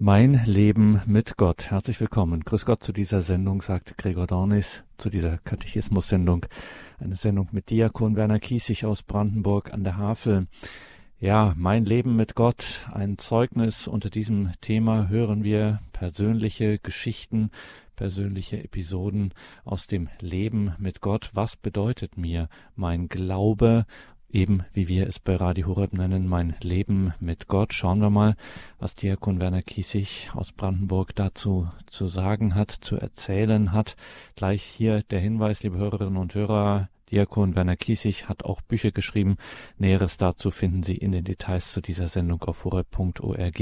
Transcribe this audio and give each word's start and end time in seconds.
Mein 0.00 0.42
Leben 0.44 1.00
mit 1.06 1.36
Gott. 1.36 1.70
Herzlich 1.70 2.00
willkommen. 2.00 2.42
Grüß 2.42 2.66
Gott 2.66 2.82
zu 2.82 2.92
dieser 2.92 3.22
Sendung, 3.22 3.62
sagt 3.62 3.96
Gregor 3.96 4.26
Dornis, 4.26 4.82
zu 4.98 5.08
dieser 5.08 5.38
Katechismus-Sendung. 5.38 6.46
Eine 6.98 7.14
Sendung 7.14 7.48
mit 7.52 7.70
Diakon 7.70 8.16
Werner 8.16 8.40
Kiesig 8.40 8.84
aus 8.84 9.04
Brandenburg 9.04 9.72
an 9.72 9.84
der 9.84 9.96
Havel. 9.96 10.48
Ja, 11.20 11.54
mein 11.56 11.84
Leben 11.84 12.16
mit 12.16 12.34
Gott, 12.34 12.88
ein 12.92 13.18
Zeugnis 13.18 13.86
unter 13.86 14.10
diesem 14.10 14.50
Thema 14.60 15.08
hören 15.08 15.44
wir 15.44 15.78
persönliche 15.92 16.80
Geschichten, 16.80 17.52
persönliche 17.94 18.64
Episoden 18.64 19.32
aus 19.64 19.86
dem 19.86 20.08
Leben 20.18 20.74
mit 20.78 21.02
Gott. 21.02 21.30
Was 21.34 21.54
bedeutet 21.54 22.18
mir 22.18 22.48
mein 22.74 23.08
Glaube 23.08 23.86
eben 24.34 24.64
wie 24.72 24.88
wir 24.88 25.06
es 25.06 25.20
bei 25.20 25.36
Radio 25.36 25.68
Horeb 25.68 25.92
nennen, 25.92 26.28
mein 26.28 26.56
Leben 26.60 27.14
mit 27.20 27.46
Gott. 27.46 27.72
Schauen 27.72 28.00
wir 28.00 28.10
mal, 28.10 28.34
was 28.78 28.94
Diakon 28.96 29.40
Werner 29.40 29.62
Kiesig 29.62 30.30
aus 30.34 30.52
Brandenburg 30.52 31.14
dazu 31.14 31.70
zu 31.86 32.06
sagen 32.06 32.54
hat, 32.54 32.72
zu 32.72 32.96
erzählen 32.96 33.72
hat. 33.72 33.96
Gleich 34.36 34.62
hier 34.62 35.02
der 35.02 35.20
Hinweis, 35.20 35.62
liebe 35.62 35.78
Hörerinnen 35.78 36.16
und 36.16 36.34
Hörer, 36.34 36.88
Diakon 37.10 37.54
Werner 37.54 37.76
Kiesig 37.76 38.28
hat 38.28 38.44
auch 38.44 38.60
Bücher 38.60 38.90
geschrieben. 38.90 39.36
Näheres 39.78 40.16
dazu 40.16 40.50
finden 40.50 40.82
Sie 40.82 40.96
in 40.96 41.12
den 41.12 41.22
Details 41.22 41.72
zu 41.72 41.80
dieser 41.80 42.08
Sendung 42.08 42.42
auf 42.42 42.64
horeb.org. 42.64 43.60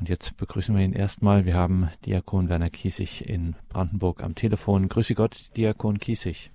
Und 0.00 0.08
jetzt 0.08 0.36
begrüßen 0.36 0.76
wir 0.76 0.84
ihn 0.84 0.92
erstmal. 0.92 1.44
Wir 1.44 1.54
haben 1.54 1.88
Diakon 2.04 2.48
Werner 2.48 2.70
Kiesig 2.70 3.28
in 3.28 3.54
Brandenburg 3.68 4.22
am 4.24 4.34
Telefon. 4.34 4.88
Grüße 4.88 5.14
Gott, 5.14 5.56
Diakon 5.56 5.98
Kiesig. 5.98 6.50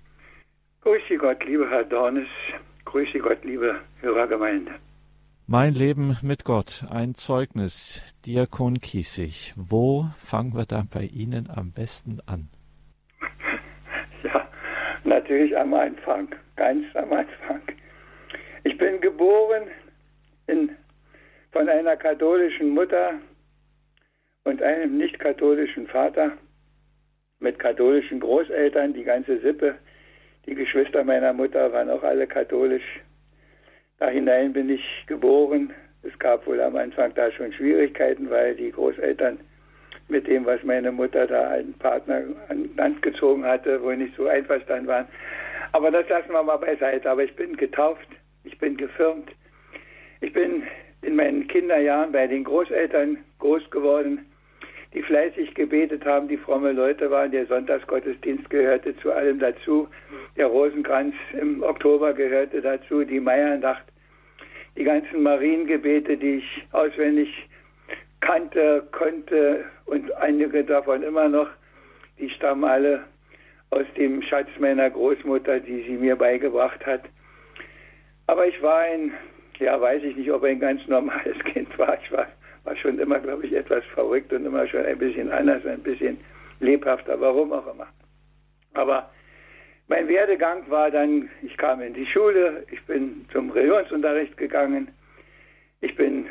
Grüße 0.82 1.16
Gott, 1.16 1.42
lieber 1.46 1.70
Herr 1.70 1.84
Dornes. 1.84 2.28
Grüße 2.86 3.18
Gott, 3.18 3.44
liebe 3.44 3.80
Hörergemeinde. 4.00 4.72
Mein 5.48 5.74
Leben 5.74 6.16
mit 6.22 6.44
Gott, 6.44 6.84
ein 6.88 7.14
Zeugnis, 7.14 8.00
Diakon 8.24 8.80
Kiesig. 8.80 9.52
Wo 9.56 10.06
fangen 10.16 10.54
wir 10.54 10.66
da 10.66 10.84
bei 10.92 11.02
Ihnen 11.02 11.50
am 11.54 11.72
besten 11.72 12.20
an? 12.26 12.48
Ja, 14.22 14.48
natürlich 15.04 15.56
am 15.56 15.74
Anfang, 15.74 16.28
ganz 16.54 16.84
am 16.94 17.12
Anfang. 17.12 17.60
Ich 18.64 18.78
bin 18.78 19.00
geboren 19.00 19.64
in, 20.46 20.70
von 21.52 21.68
einer 21.68 21.96
katholischen 21.96 22.70
Mutter 22.70 23.14
und 24.44 24.62
einem 24.62 24.96
nicht 24.96 25.18
katholischen 25.18 25.86
Vater 25.88 26.32
mit 27.40 27.58
katholischen 27.58 28.20
Großeltern, 28.20 28.94
die 28.94 29.04
ganze 29.04 29.40
Sippe 29.40 29.76
die 30.46 30.54
Geschwister 30.54 31.04
meiner 31.04 31.32
Mutter 31.32 31.72
waren 31.72 31.90
auch 31.90 32.02
alle 32.02 32.26
katholisch. 32.26 33.00
Da 33.98 34.08
hinein 34.08 34.52
bin 34.52 34.70
ich 34.70 34.84
geboren. 35.06 35.72
Es 36.02 36.16
gab 36.18 36.46
wohl 36.46 36.60
am 36.60 36.76
Anfang 36.76 37.12
da 37.14 37.30
schon 37.32 37.52
Schwierigkeiten, 37.52 38.30
weil 38.30 38.54
die 38.54 38.70
Großeltern 38.70 39.38
mit 40.08 40.26
dem, 40.28 40.46
was 40.46 40.62
meine 40.62 40.92
Mutter 40.92 41.26
da 41.26 41.50
einen 41.50 41.74
Partner 41.74 42.22
an 42.48 42.70
Land 42.76 43.02
gezogen 43.02 43.44
hatte, 43.44 43.82
wohl 43.82 43.96
nicht 43.96 44.14
so 44.16 44.26
einverstanden 44.28 44.86
waren. 44.86 45.08
Aber 45.72 45.90
das 45.90 46.08
lassen 46.08 46.32
wir 46.32 46.42
mal 46.42 46.58
beiseite. 46.58 47.10
Aber 47.10 47.24
ich 47.24 47.34
bin 47.34 47.56
getauft, 47.56 48.06
ich 48.44 48.56
bin 48.58 48.76
gefirmt. 48.76 49.30
Ich 50.20 50.32
bin 50.32 50.62
in 51.02 51.16
meinen 51.16 51.48
Kinderjahren 51.48 52.12
bei 52.12 52.26
den 52.26 52.44
Großeltern 52.44 53.18
groß 53.38 53.68
geworden 53.70 54.24
die 54.94 55.02
fleißig 55.02 55.54
gebetet 55.54 56.04
haben, 56.04 56.28
die 56.28 56.36
fromme 56.36 56.72
Leute 56.72 57.10
waren. 57.10 57.30
Der 57.30 57.46
Sonntagsgottesdienst 57.46 58.48
gehörte 58.50 58.96
zu 58.98 59.12
allem 59.12 59.38
dazu. 59.38 59.88
Der 60.36 60.46
Rosenkranz 60.46 61.14
im 61.40 61.62
Oktober 61.62 62.12
gehörte 62.12 62.60
dazu. 62.60 63.04
Die 63.04 63.20
Meiernacht, 63.20 63.84
die 64.76 64.84
ganzen 64.84 65.22
Mariengebete, 65.22 66.16
die 66.16 66.36
ich 66.36 66.66
auswendig 66.72 67.48
kannte, 68.20 68.86
konnte 68.92 69.64
und 69.86 70.12
einige 70.16 70.64
davon 70.64 71.02
immer 71.02 71.28
noch, 71.28 71.48
die 72.18 72.30
stammen 72.30 72.64
alle 72.64 73.04
aus 73.70 73.86
dem 73.96 74.22
Schatz 74.22 74.48
meiner 74.58 74.88
Großmutter, 74.90 75.60
die 75.60 75.82
sie 75.82 75.96
mir 75.96 76.16
beigebracht 76.16 76.84
hat. 76.86 77.02
Aber 78.26 78.46
ich 78.46 78.60
war 78.62 78.78
ein, 78.80 79.12
ja, 79.58 79.80
weiß 79.80 80.02
ich 80.02 80.16
nicht, 80.16 80.30
ob 80.30 80.44
ein 80.44 80.60
ganz 80.60 80.86
normales 80.86 81.38
Kind 81.52 81.76
war. 81.78 81.98
Ich 82.02 82.10
war 82.10 82.26
war 82.66 82.76
schon 82.76 82.98
immer, 82.98 83.20
glaube 83.20 83.46
ich, 83.46 83.52
etwas 83.52 83.84
verrückt 83.94 84.32
und 84.32 84.44
immer 84.44 84.66
schon 84.66 84.84
ein 84.84 84.98
bisschen 84.98 85.30
anders, 85.30 85.64
ein 85.64 85.82
bisschen 85.82 86.18
lebhafter, 86.58 87.18
warum 87.20 87.52
auch 87.52 87.72
immer. 87.72 87.86
Aber 88.74 89.08
mein 89.88 90.08
Werdegang 90.08 90.68
war 90.68 90.90
dann, 90.90 91.30
ich 91.42 91.56
kam 91.56 91.80
in 91.80 91.94
die 91.94 92.06
Schule, 92.06 92.66
ich 92.72 92.82
bin 92.86 93.24
zum 93.32 93.50
Religionsunterricht 93.50 94.36
gegangen, 94.36 94.88
ich 95.80 95.94
bin 95.94 96.26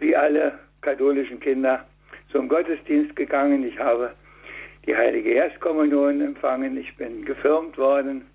wie 0.00 0.16
alle 0.16 0.58
katholischen 0.80 1.38
Kinder 1.38 1.86
zum 2.32 2.48
Gottesdienst 2.48 3.14
gegangen, 3.14 3.64
ich 3.64 3.78
habe 3.78 4.10
die 4.86 4.96
heilige 4.96 5.30
Erstkommunion 5.30 6.20
empfangen, 6.20 6.76
ich 6.76 6.96
bin 6.96 7.24
gefirmt 7.24 7.78
worden. 7.78 8.26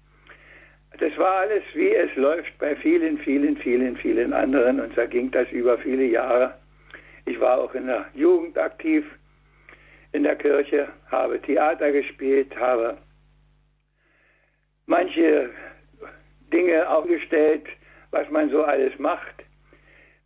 Das 0.99 1.17
war 1.17 1.41
alles, 1.41 1.63
wie 1.73 1.93
es 1.93 2.13
läuft 2.15 2.57
bei 2.59 2.75
vielen, 2.77 3.17
vielen, 3.17 3.57
vielen, 3.57 3.97
vielen 3.97 4.31
anderen 4.31 4.79
und 4.79 4.97
da 4.97 5.05
ging 5.05 5.31
das 5.31 5.49
über 5.51 5.77
viele 5.77 6.05
Jahre. 6.05 6.60
Ich 7.25 7.39
war 7.39 7.59
auch 7.59 7.73
in 7.73 7.87
der 7.87 8.05
Jugend 8.13 8.57
aktiv 8.57 9.05
in 10.11 10.23
der 10.23 10.35
Kirche, 10.35 10.89
habe 11.09 11.41
Theater 11.41 11.91
gespielt, 11.91 12.55
habe 12.57 12.97
manche 14.85 15.49
Dinge 16.51 16.89
aufgestellt, 16.89 17.65
was 18.11 18.29
man 18.29 18.49
so 18.49 18.63
alles 18.63 18.97
macht. 18.99 19.43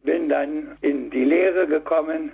Bin 0.04 0.30
dann 0.30 0.78
in 0.82 1.10
die 1.12 1.24
Lehre 1.24 1.68
gekommen 1.68 2.32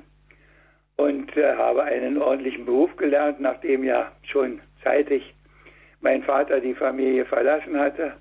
und 0.97 1.35
äh, 1.35 1.55
habe 1.55 1.83
einen 1.83 2.21
ordentlichen 2.21 2.65
Beruf 2.65 2.95
gelernt, 2.95 3.39
nachdem 3.39 3.83
ja 3.83 4.11
schon 4.23 4.61
zeitig 4.83 5.33
mein 6.01 6.23
Vater 6.23 6.59
die 6.59 6.73
Familie 6.73 7.25
verlassen 7.25 7.79
hatte 7.79 8.13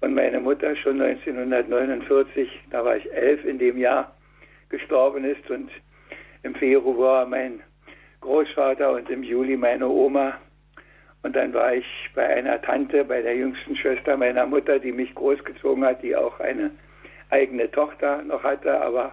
und 0.00 0.14
meine 0.14 0.40
Mutter 0.40 0.74
schon 0.76 1.00
1949, 1.00 2.48
da 2.70 2.84
war 2.84 2.96
ich 2.96 3.12
elf 3.12 3.44
in 3.44 3.58
dem 3.58 3.78
Jahr, 3.78 4.14
gestorben 4.72 5.24
ist 5.24 5.48
und 5.50 5.70
im 6.42 6.56
Februar 6.56 7.26
mein 7.26 7.60
Großvater 8.20 8.92
und 8.92 9.08
im 9.10 9.22
Juli 9.22 9.56
meine 9.56 9.86
Oma. 9.86 10.38
Und 11.22 11.36
dann 11.36 11.54
war 11.54 11.74
ich 11.74 11.86
bei 12.16 12.26
einer 12.26 12.60
Tante, 12.60 13.04
bei 13.04 13.22
der 13.22 13.36
jüngsten 13.36 13.76
Schwester 13.76 14.16
meiner 14.16 14.44
Mutter, 14.46 14.80
die 14.80 14.90
mich 14.90 15.14
großgezogen 15.14 15.84
hat, 15.84 16.02
die 16.02 16.16
auch 16.16 16.40
eine 16.40 16.72
eigene 17.30 17.70
Tochter 17.70 18.22
noch 18.22 18.42
hatte, 18.42 18.80
aber 18.80 19.12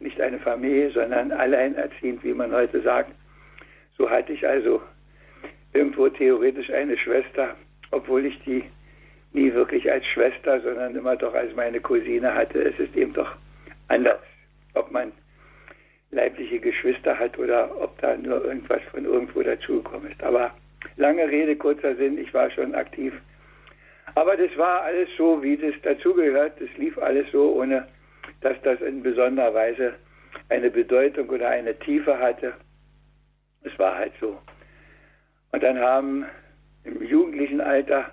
nicht 0.00 0.20
eine 0.20 0.38
Familie, 0.38 0.90
sondern 0.90 1.32
alleinerziehend, 1.32 2.22
wie 2.22 2.34
man 2.34 2.52
heute 2.52 2.82
sagt. 2.82 3.10
So 3.96 4.10
hatte 4.10 4.34
ich 4.34 4.46
also 4.46 4.82
irgendwo 5.72 6.10
theoretisch 6.10 6.70
eine 6.70 6.98
Schwester, 6.98 7.56
obwohl 7.90 8.26
ich 8.26 8.38
die 8.44 8.64
nie 9.32 9.52
wirklich 9.54 9.90
als 9.90 10.04
Schwester, 10.06 10.60
sondern 10.60 10.94
immer 10.94 11.16
doch 11.16 11.34
als 11.34 11.54
meine 11.54 11.80
Cousine 11.80 12.34
hatte. 12.34 12.60
Es 12.60 12.78
ist 12.78 12.94
eben 12.96 13.14
doch 13.14 13.34
anders 13.88 14.18
ob 14.76 14.90
man 14.90 15.12
leibliche 16.10 16.60
Geschwister 16.60 17.18
hat 17.18 17.38
oder 17.38 17.70
ob 17.80 17.98
da 18.00 18.16
nur 18.16 18.44
irgendwas 18.44 18.82
von 18.90 19.04
irgendwo 19.04 19.42
dazugekommen 19.42 20.12
ist. 20.12 20.22
Aber 20.22 20.52
lange 20.96 21.28
Rede, 21.28 21.56
kurzer 21.56 21.96
Sinn, 21.96 22.18
ich 22.18 22.32
war 22.32 22.50
schon 22.50 22.74
aktiv. 22.74 23.12
Aber 24.14 24.36
das 24.36 24.56
war 24.56 24.82
alles 24.82 25.08
so, 25.16 25.42
wie 25.42 25.56
das 25.56 25.74
dazugehört. 25.82 26.60
Das 26.60 26.68
lief 26.76 26.96
alles 26.98 27.26
so, 27.32 27.52
ohne 27.54 27.86
dass 28.40 28.60
das 28.62 28.80
in 28.80 29.02
besonderer 29.02 29.52
Weise 29.52 29.94
eine 30.48 30.70
Bedeutung 30.70 31.28
oder 31.28 31.48
eine 31.48 31.78
Tiefe 31.78 32.18
hatte. 32.18 32.54
Es 33.62 33.76
war 33.78 33.96
halt 33.96 34.12
so. 34.20 34.38
Und 35.52 35.62
dann 35.62 35.78
haben 35.78 36.26
im 36.84 37.02
jugendlichen 37.02 37.60
Alter 37.60 38.10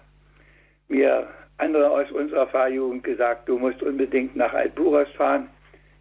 mir 0.88 1.28
andere 1.58 1.90
aus 1.90 2.12
unserer 2.12 2.48
Fahrjugend 2.48 3.04
gesagt, 3.04 3.48
du 3.48 3.58
musst 3.58 3.82
unbedingt 3.84 4.36
nach 4.36 4.54
Altburas 4.54 5.10
fahren. 5.12 5.50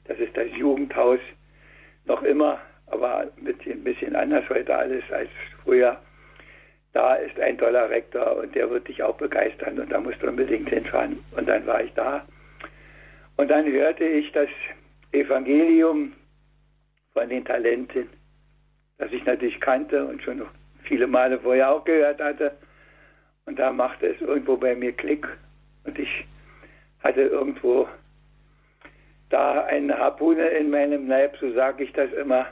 Das 0.05 0.19
ist 0.19 0.37
das 0.37 0.49
Jugendhaus 0.57 1.21
noch 2.05 2.23
immer, 2.23 2.61
aber 2.87 3.21
ein 3.21 3.45
bisschen, 3.45 3.73
ein 3.73 3.85
bisschen 3.85 4.17
anders 4.17 4.49
heute 4.49 4.77
alles 4.77 5.05
als 5.11 5.31
früher. 5.63 6.01
Da 6.93 7.15
ist 7.15 7.39
ein 7.41 7.57
toller 7.57 7.89
Rektor 7.89 8.37
und 8.37 8.55
der 8.55 8.69
wird 8.69 8.89
dich 8.89 9.03
auch 9.03 9.17
begeistern 9.17 9.79
und 9.79 9.91
da 9.91 10.01
musst 10.01 10.23
du 10.23 10.29
unbedingt 10.29 10.69
hinfahren. 10.69 11.25
Und 11.37 11.49
dann 11.49 11.67
war 11.67 11.83
ich 11.83 11.93
da 11.95 12.27
und 13.37 13.51
dann 13.51 13.67
hörte 13.67 14.05
ich 14.05 14.31
das 14.33 14.49
Evangelium 15.13 16.13
von 17.13 17.29
den 17.29 17.45
Talenten, 17.45 18.09
das 18.99 19.11
ich 19.13 19.25
natürlich 19.25 19.61
kannte 19.61 20.05
und 20.05 20.23
schon 20.23 20.39
noch 20.39 20.51
viele 20.85 21.07
Male 21.07 21.39
vorher 21.39 21.71
auch 21.71 21.85
gehört 21.85 22.21
hatte. 22.21 22.53
Und 23.47 23.59
da 23.59 23.73
machte 23.73 24.07
es 24.07 24.21
irgendwo 24.21 24.57
bei 24.57 24.75
mir 24.75 24.93
Klick 24.93 25.27
und 25.85 25.99
ich 25.99 26.25
hatte 27.03 27.23
irgendwo 27.23 27.89
da 29.33 29.65
eine 29.65 29.99
Harpune 29.99 30.49
in 30.49 30.71
meinem 30.71 31.09
Leib, 31.09 31.37
so 31.41 31.53
sage 31.53 31.85
ich 31.85 31.93
das 31.93 32.13
immer, 32.13 32.47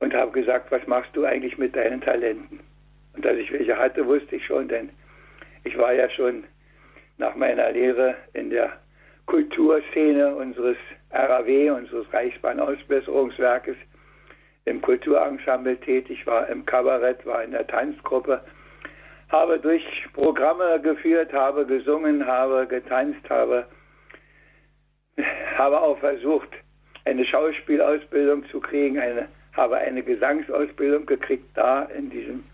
und 0.00 0.14
habe 0.14 0.32
gesagt, 0.32 0.70
was 0.70 0.86
machst 0.86 1.14
du 1.14 1.24
eigentlich 1.24 1.58
mit 1.58 1.76
deinen 1.76 2.00
Talenten? 2.00 2.60
Und 3.14 3.24
dass 3.24 3.36
ich 3.36 3.52
welche 3.52 3.76
hatte, 3.76 4.06
wusste 4.06 4.36
ich 4.36 4.46
schon, 4.46 4.68
denn 4.68 4.90
ich 5.64 5.76
war 5.76 5.92
ja 5.92 6.08
schon 6.08 6.44
nach 7.18 7.34
meiner 7.34 7.70
Lehre 7.72 8.14
in 8.32 8.50
der 8.50 8.72
Kulturszene 9.26 10.34
unseres 10.34 10.78
RAW, 11.10 11.70
unseres 11.70 12.10
Reichsbahnausbesserungswerkes, 12.12 13.76
im 14.64 14.80
Kulturensemble 14.80 15.76
tätig, 15.78 16.26
war 16.26 16.48
im 16.48 16.64
Kabarett, 16.64 17.24
war 17.26 17.42
in 17.42 17.52
der 17.52 17.66
Tanzgruppe, 17.66 18.42
habe 19.28 19.58
durch 19.58 19.84
Programme 20.12 20.80
geführt, 20.80 21.32
habe 21.32 21.66
gesungen, 21.66 22.26
habe 22.26 22.66
getanzt, 22.66 23.28
habe, 23.28 23.66
habe 25.58 25.80
auch 25.80 25.98
versucht, 25.98 26.48
eine 27.04 27.24
Schauspielausbildung 27.24 28.44
zu 28.50 28.60
kriegen, 28.60 28.98
eine, 28.98 29.28
habe 29.52 29.76
eine 29.76 30.02
Gesangsausbildung 30.02 31.06
gekriegt 31.06 31.48
da 31.54 31.84
in 31.84 32.10
diesem 32.10 32.44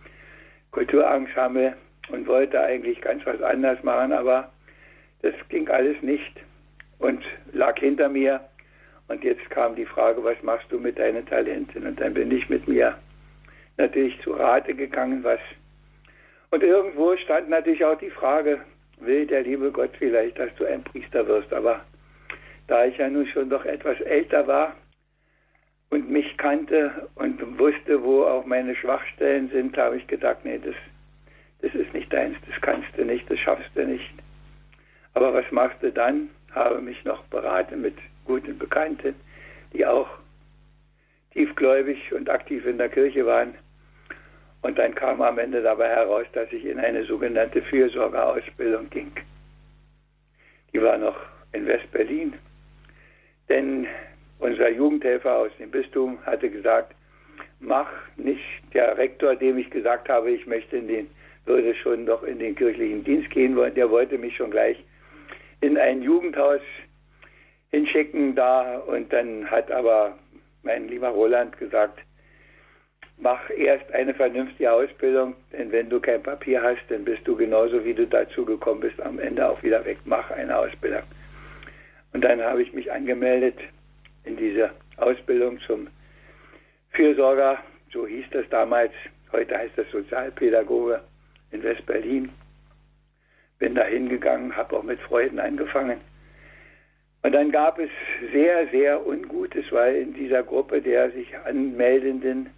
Kulturensemble 0.71 1.77
und 2.11 2.27
wollte 2.27 2.61
eigentlich 2.61 3.01
ganz 3.01 3.25
was 3.27 3.41
anderes 3.43 3.83
machen, 3.83 4.13
aber 4.13 4.51
das 5.23 5.35
ging 5.49 5.69
alles 5.69 6.01
nicht 6.03 6.41
und 6.99 7.25
lag 7.53 7.79
hinter 7.79 8.09
mir. 8.09 8.41
Und 9.09 9.23
jetzt 9.23 9.49
kam 9.51 9.77
die 9.77 9.87
Frage, 9.87 10.23
was 10.25 10.41
machst 10.43 10.67
du 10.71 10.79
mit 10.79 10.99
deinen 10.99 11.25
Talenten? 11.27 11.87
Und 11.87 12.01
dann 12.01 12.15
bin 12.15 12.31
ich 12.31 12.49
mit 12.49 12.67
mir 12.67 12.99
natürlich 13.77 14.21
zu 14.23 14.33
Rate 14.33 14.75
gegangen, 14.75 15.23
was. 15.23 15.41
Und 16.51 16.63
irgendwo 16.63 17.17
stand 17.17 17.49
natürlich 17.49 17.85
auch 17.85 17.99
die 17.99 18.11
Frage, 18.11 18.61
will 18.99 19.27
der 19.27 19.43
liebe 19.43 19.71
Gott 19.71 19.91
vielleicht, 19.99 20.39
dass 20.39 20.55
du 20.57 20.65
ein 20.65 20.83
Priester 20.83 21.27
wirst? 21.27 21.53
Aber 21.53 21.85
da 22.67 22.85
ich 22.85 22.97
ja 22.99 23.09
nun 23.09 23.27
schon 23.27 23.49
doch 23.51 23.65
etwas 23.65 24.01
älter 24.01 24.47
war 24.47 24.75
und 25.91 26.11
mich 26.11 26.37
kannte 26.37 27.09
und 27.15 27.59
wusste, 27.59 28.03
wo 28.03 28.25
auch 28.25 28.45
meine 28.45 28.75
Schwachstellen 28.75 29.49
sind, 29.51 29.77
habe 29.77 29.97
ich 29.97 30.07
gedacht, 30.07 30.39
nee, 30.45 30.59
das, 30.59 30.75
das 31.63 31.75
ist 31.75 31.93
nicht 31.95 32.13
deins, 32.13 32.37
das 32.47 32.61
kannst 32.61 32.89
du 32.97 33.05
nicht, 33.05 33.31
das 33.31 33.39
schaffst 33.39 33.71
du 33.75 33.87
nicht. 33.87 34.13
Aber 35.15 35.33
was 35.33 35.51
machst 35.51 35.83
du 35.83 35.93
dann? 35.93 36.31
Habe 36.53 36.81
mich 36.81 37.05
noch 37.05 37.23
beraten 37.25 37.81
mit 37.81 37.97
guten 38.25 38.59
Bekannten, 38.59 39.15
die 39.73 39.87
auch 39.87 40.09
tiefgläubig 41.33 42.13
und 42.13 42.29
aktiv 42.29 42.67
in 42.67 42.79
der 42.79 42.89
Kirche 42.89 43.25
waren. 43.27 43.55
Und 44.63 44.79
dann 44.79 44.95
kam 44.95 45.23
am 45.23 45.39
Ende 45.39 45.63
dabei 45.63 45.89
heraus, 45.89 46.27
dass 46.33 46.51
ich 46.53 46.65
in 46.65 46.79
eine 46.79 47.05
sogenannte 47.05 47.63
Fürsorgeausbildung 47.63 48.91
ging. 48.91 49.13
Die 50.73 50.83
war 50.83 50.99
noch 50.99 51.17
in 51.53 51.67
West-Berlin. 51.67 52.35
Denn 53.49 53.87
unser 54.39 54.71
Jugendhelfer 54.71 55.37
aus 55.39 55.51
dem 55.59 55.71
Bistum 55.71 56.19
hatte 56.25 56.51
gesagt, 56.51 56.95
mach 57.61 57.89
nicht 58.17 58.43
der 58.75 58.97
Rektor, 58.99 59.35
dem 59.37 59.59
ich 59.59 59.71
gesagt 59.71 60.09
habe, 60.09 60.31
ich 60.31 60.47
möchte 60.47 60.77
in 60.77 60.89
den, 60.89 61.11
würde 61.45 61.75
schon 61.75 62.05
noch 62.05 62.23
in 62.23 62.39
den 62.39 62.55
kirchlichen 62.55 63.05
Dienst 63.05 63.31
gehen 63.31 63.57
wollen, 63.57 63.75
der 63.75 63.91
wollte 63.91 64.19
mich 64.19 64.37
schon 64.37 64.51
gleich 64.51 64.83
in 65.61 65.79
ein 65.79 66.03
Jugendhaus 66.03 66.61
hinschicken 67.71 68.35
da 68.35 68.79
und 68.79 69.13
dann 69.13 69.51
hat 69.51 69.71
aber 69.71 70.17
mein 70.63 70.89
lieber 70.89 71.09
Roland 71.09 71.57
gesagt, 71.59 72.01
mach 73.19 73.49
erst 73.51 73.91
eine 73.93 74.15
vernünftige 74.15 74.71
Ausbildung, 74.71 75.35
denn 75.53 75.73
wenn 75.73 75.89
du 75.89 76.01
kein 76.01 76.23
Papier 76.23 76.63
hast, 76.63 76.83
dann 76.89 77.05
bist 77.05 77.27
du 77.27 77.37
genauso 77.37 77.85
wie 77.85 77.95
du 77.95 78.07
dazu 78.07 78.45
gekommen 78.45 78.81
bist, 78.81 79.01
am 79.01 79.19
Ende 79.19 79.49
auch 79.49 79.63
wieder 79.63 79.85
weg. 79.85 79.99
Mach 80.05 80.31
eine 80.31 80.57
Ausbildung. 80.57 81.03
Und 82.17 82.23
dann 82.23 82.41
habe 82.41 82.63
ich 82.63 82.73
mich 82.73 82.91
angemeldet 82.91 83.59
in 84.25 84.39
diese 84.39 84.71
Ausbildung 84.97 85.61
zum 85.67 85.89
Fürsorger, 86.93 87.59
so 87.93 88.07
hieß 88.07 88.25
das 88.31 88.49
damals, 88.49 88.93
heute 89.33 89.55
heißt 89.55 89.77
das 89.77 89.91
Sozialpädagoge 89.91 91.03
in 91.51 91.63
West-Berlin. 91.63 92.31
Bin 93.59 93.75
da 93.75 93.85
hingegangen, 93.85 94.57
habe 94.57 94.79
auch 94.79 94.83
mit 94.83 94.99
Freuden 95.01 95.39
angefangen. 95.39 96.01
Und 97.23 97.33
dann 97.33 97.53
gab 97.53 97.79
es 97.79 97.91
sehr, 98.33 98.67
sehr 98.69 99.07
Ungutes, 99.07 99.67
weil 99.71 99.97
in 99.97 100.15
dieser 100.15 100.43
Gruppe 100.43 100.81
der 100.81 101.11
sich 101.11 101.37
Anmeldenden 101.45 102.49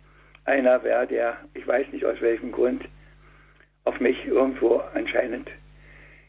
einer 0.45 0.85
war, 0.85 1.05
der, 1.05 1.37
ich 1.55 1.67
weiß 1.67 1.89
nicht 1.91 2.05
aus 2.05 2.21
welchem 2.21 2.53
Grund, 2.53 2.85
auf 3.83 3.99
mich 3.99 4.25
irgendwo 4.25 4.85
anscheinend 4.95 5.51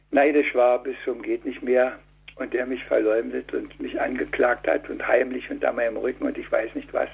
neidisch 0.10 0.56
war 0.56 0.82
bis 0.82 0.96
zum 1.06 1.22
geht 1.22 1.46
nicht 1.46 1.62
mehr 1.62 2.00
und 2.40 2.54
der 2.54 2.66
mich 2.66 2.84
verleumdet 2.86 3.54
und 3.54 3.80
mich 3.80 4.00
angeklagt 4.00 4.68
hat 4.68 4.90
und 4.90 5.06
heimlich 5.06 5.50
unter 5.52 5.72
meinem 5.74 5.98
Rücken 5.98 6.26
und 6.26 6.38
ich 6.38 6.52
weiß 6.52 6.74
nicht 6.76 6.92
was. 6.94 7.10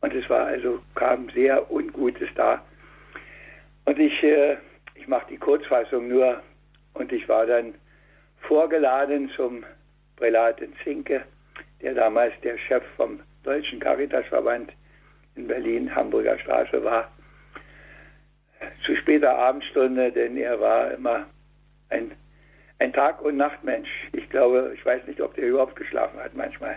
Und 0.00 0.14
es 0.14 0.28
war 0.30 0.46
also, 0.46 0.80
kam 0.94 1.28
sehr 1.30 1.70
Ungutes 1.70 2.28
da. 2.36 2.62
Und 3.84 3.98
ich, 3.98 4.22
äh, 4.22 4.56
ich 4.94 5.08
mache 5.08 5.26
die 5.28 5.38
Kurzfassung 5.38 6.08
nur, 6.08 6.40
und 6.94 7.12
ich 7.12 7.28
war 7.28 7.46
dann 7.46 7.74
vorgeladen 8.40 9.30
zum 9.36 9.64
Prälat 10.16 10.60
in 10.60 10.72
Zinke, 10.84 11.22
der 11.80 11.94
damals 11.94 12.32
der 12.42 12.58
Chef 12.58 12.82
vom 12.96 13.20
Deutschen 13.44 13.80
Caritasverband 13.80 14.72
in 15.36 15.46
Berlin, 15.46 15.94
Hamburger 15.94 16.38
Straße 16.38 16.82
war. 16.82 17.10
Zu 18.84 18.96
später 18.96 19.36
Abendstunde, 19.36 20.10
denn 20.10 20.36
er 20.36 20.60
war 20.60 20.92
immer 20.92 21.26
ein, 21.90 22.12
ein 22.80 22.92
Tag- 22.92 23.22
und 23.22 23.36
Nachtmensch. 23.36 23.88
Ich 24.28 24.32
glaube, 24.32 24.72
ich 24.74 24.84
weiß 24.84 25.06
nicht, 25.06 25.22
ob 25.22 25.34
der 25.36 25.48
überhaupt 25.48 25.74
geschlafen 25.74 26.20
hat 26.20 26.34
manchmal. 26.34 26.76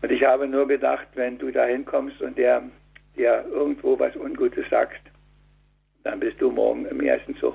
Und 0.00 0.10
ich 0.10 0.24
habe 0.24 0.48
nur 0.48 0.66
gedacht, 0.66 1.06
wenn 1.14 1.36
du 1.36 1.50
da 1.50 1.66
hinkommst 1.66 2.22
und 2.22 2.38
der 2.38 2.62
dir 3.18 3.44
irgendwo 3.52 3.98
was 3.98 4.16
Ungutes 4.16 4.64
sagst, 4.70 5.02
dann 6.04 6.18
bist 6.20 6.40
du 6.40 6.50
morgen 6.50 6.86
im 6.86 7.02
ersten 7.02 7.36
Zug 7.36 7.54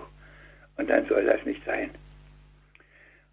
und 0.78 0.92
dann 0.92 1.07
soll 1.07 1.25
das 1.25 1.44
nicht 1.44 1.66
sein. 1.66 1.90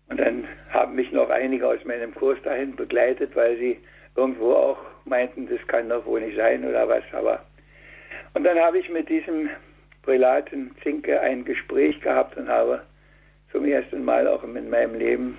Und 0.09 0.19
dann 0.19 0.49
haben 0.71 0.95
mich 0.95 1.13
noch 1.13 1.29
einige 1.29 1.69
aus 1.69 1.85
meinem 1.85 2.15
Kurs 2.15 2.39
dahin 2.43 2.75
begleitet, 2.75 3.37
weil 3.37 3.59
sie 3.59 3.79
irgendwo 4.17 4.55
auch 4.55 4.79
meinten, 5.05 5.47
das 5.47 5.61
kann 5.67 5.91
doch 5.91 6.07
wohl 6.07 6.23
nicht 6.23 6.39
sein 6.39 6.67
oder 6.67 6.89
was. 6.89 7.05
Aber 7.13 7.45
und 8.33 8.45
dann 8.45 8.59
habe 8.59 8.79
ich 8.79 8.89
mit 8.89 9.11
diesem 9.11 9.51
Prälaten 10.05 10.75
Zinke 10.83 11.21
ein 11.21 11.45
Gespräch 11.45 12.01
gehabt 12.01 12.39
und 12.39 12.49
habe 12.49 12.81
zum 13.53 13.67
ersten 13.67 14.03
Mal 14.07 14.27
auch 14.27 14.43
in 14.43 14.71
meinem 14.71 14.95
Leben 14.95 15.37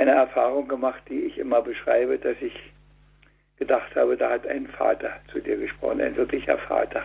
eine 0.00 0.12
Erfahrung 0.12 0.66
gemacht, 0.66 1.02
die 1.10 1.24
ich 1.26 1.36
immer 1.36 1.60
beschreibe, 1.60 2.18
dass 2.18 2.36
ich 2.40 2.54
gedacht 3.58 3.94
habe, 3.94 4.16
da 4.16 4.30
hat 4.30 4.46
ein 4.46 4.66
Vater 4.66 5.12
zu 5.30 5.40
dir 5.40 5.58
gesprochen, 5.58 6.00
ein 6.00 6.16
wirklicher 6.16 6.56
Vater. 6.56 7.04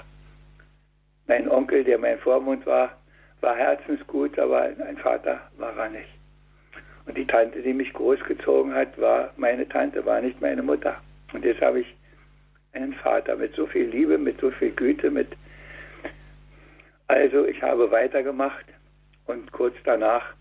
Mein 1.27 1.49
Onkel, 1.49 1.83
der 1.83 1.97
mein 1.97 2.17
Vormund 2.19 2.65
war, 2.65 2.95
war 3.41 3.57
herzensgut, 3.57 4.39
aber 4.39 4.61
ein 4.61 4.97
Vater 4.97 5.41
war 5.57 5.75
er 5.77 5.89
nicht. 5.89 6.09
Und 7.05 7.17
die 7.17 7.27
Tante, 7.27 7.61
die 7.61 7.73
mich 7.73 7.91
großgezogen 7.91 8.73
hat, 8.73 8.97
war 8.97 9.33
meine 9.35 9.67
Tante, 9.67 10.05
war 10.05 10.21
nicht 10.21 10.39
meine 10.39 10.63
Mutter. 10.63 10.95
Und 11.33 11.43
jetzt 11.43 11.61
habe 11.61 11.81
ich 11.81 11.95
einen 12.71 12.93
Vater 12.93 13.35
mit 13.35 13.53
so 13.55 13.67
viel 13.67 13.87
Liebe, 13.87 14.17
mit 14.17 14.39
so 14.39 14.51
viel 14.51 14.71
Güte, 14.71 15.11
mit 15.11 15.27
also 17.07 17.45
ich 17.45 17.61
habe 17.61 17.91
weitergemacht 17.91 18.65
und 19.25 19.51
kurz 19.51 19.75
danach 19.83 20.33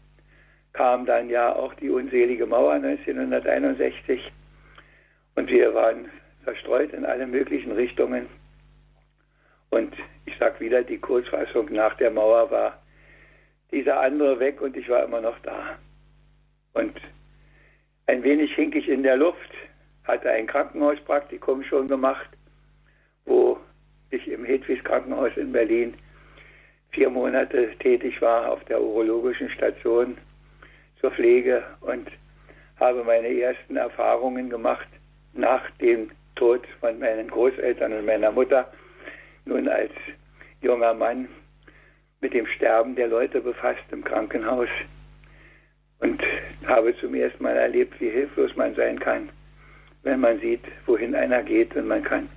kam 0.75 1.07
dann 1.07 1.31
ja 1.31 1.55
auch 1.55 1.73
die 1.75 1.89
unselige 1.89 2.47
Mauer 2.47 2.73
1961 2.73 4.31
und 5.37 5.49
wir 5.49 5.73
waren 5.73 6.11
verstreut 6.43 6.93
in 6.93 7.07
alle 7.07 7.27
möglichen 7.27 7.73
Richtungen. 7.73 8.27
Und 9.71 9.95
ich 10.27 10.37
sage 10.37 10.61
wieder, 10.61 10.83
die 10.83 10.99
Kurzfassung 10.99 11.73
nach 11.73 11.97
der 11.97 12.11
Mauer 12.11 12.51
war 12.51 12.83
dieser 13.71 14.01
andere 14.01 14.39
weg 14.41 14.61
und 14.61 14.77
ich 14.77 14.89
war 14.89 15.05
immer 15.05 15.21
noch 15.21 15.39
da. 15.41 15.79
Und 16.75 17.01
ein 18.07 18.23
wenig 18.23 18.55
hink 18.55 18.75
ich 18.75 18.89
in 18.89 19.03
der 19.03 19.17
Luft, 19.17 19.51
hatte 20.05 20.31
ein 20.31 20.47
Krankenhauspraktikum 20.47 21.65
schon 21.65 21.89
gemacht, 21.89 22.29
wo 23.25 23.59
ich 24.11 24.29
im 24.29 24.45
Hedwigs 24.45 24.85
Krankenhaus 24.85 25.37
in 25.37 25.53
Berlin 25.53 25.95
vier 26.91 27.11
Monate 27.11 27.71
tätig 27.79 28.21
war 28.21 28.51
auf 28.53 28.63
der 28.65 28.81
urologischen 28.81 29.49
Station 29.51 30.19
zur 31.05 31.11
Pflege 31.11 31.63
und 31.83 32.09
habe 32.81 33.05
meine 33.05 33.29
ersten 33.29 33.77
Erfahrungen 33.77 34.49
gemacht 34.49 34.89
nach 35.35 35.71
dem 35.73 36.11
Tod 36.35 36.67
von 36.81 36.99
meinen 36.99 37.29
Großeltern 37.29 37.93
und 37.93 38.07
meiner 38.07 38.33
Mutter. 38.33 38.73
Nun 39.45 39.69
als 39.69 39.91
junger 40.63 40.95
Mann 40.95 41.29
mit 42.23 42.33
dem 42.33 42.47
Sterben 42.47 42.97
der 42.97 43.09
Leute 43.09 43.43
befasst 43.43 43.85
im 43.91 44.03
Krankenhaus 44.03 44.71
und 45.99 46.23
habe 46.67 46.97
zum 46.97 47.15
ersten 47.15 47.43
Mal 47.43 47.59
erlebt, 47.59 48.01
wie 48.01 48.09
hilflos 48.09 48.57
man 48.57 48.75
sein 48.75 48.99
kann, 48.99 49.29
wenn 50.05 50.21
man 50.21 50.41
sieht, 50.41 50.65
wohin 50.87 51.15
einer 51.15 51.43
geht 51.43 51.77
und 51.77 51.87
man 51.87 52.03
kann, 52.03 52.31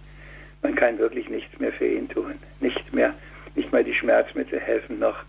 man 0.61 0.75
kann 0.75 0.99
wirklich 0.99 1.29
nichts 1.29 1.57
mehr 1.57 1.71
für 1.71 1.87
ihn 1.87 2.09
tun. 2.09 2.33
Nicht 2.59 2.93
mehr, 2.93 3.13
nicht 3.55 3.71
mal 3.71 3.85
die 3.85 3.93
Schmerzmittel 3.93 4.59
helfen 4.59 4.99
noch 4.99 5.23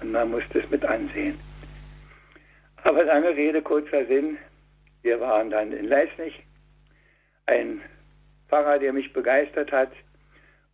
und 0.00 0.10
man 0.10 0.32
muss 0.32 0.42
das 0.52 0.68
mit 0.68 0.84
ansehen. 0.84 1.38
Aber 2.84 3.04
lange 3.04 3.36
Rede, 3.36 3.62
kurzer 3.62 4.04
Sinn. 4.06 4.38
Wir 5.02 5.20
waren 5.20 5.50
dann 5.50 5.72
in 5.72 5.86
Leisnig, 5.86 6.42
ein 7.46 7.80
Pfarrer, 8.48 8.78
der 8.78 8.92
mich 8.92 9.12
begeistert 9.12 9.72
hat. 9.72 9.90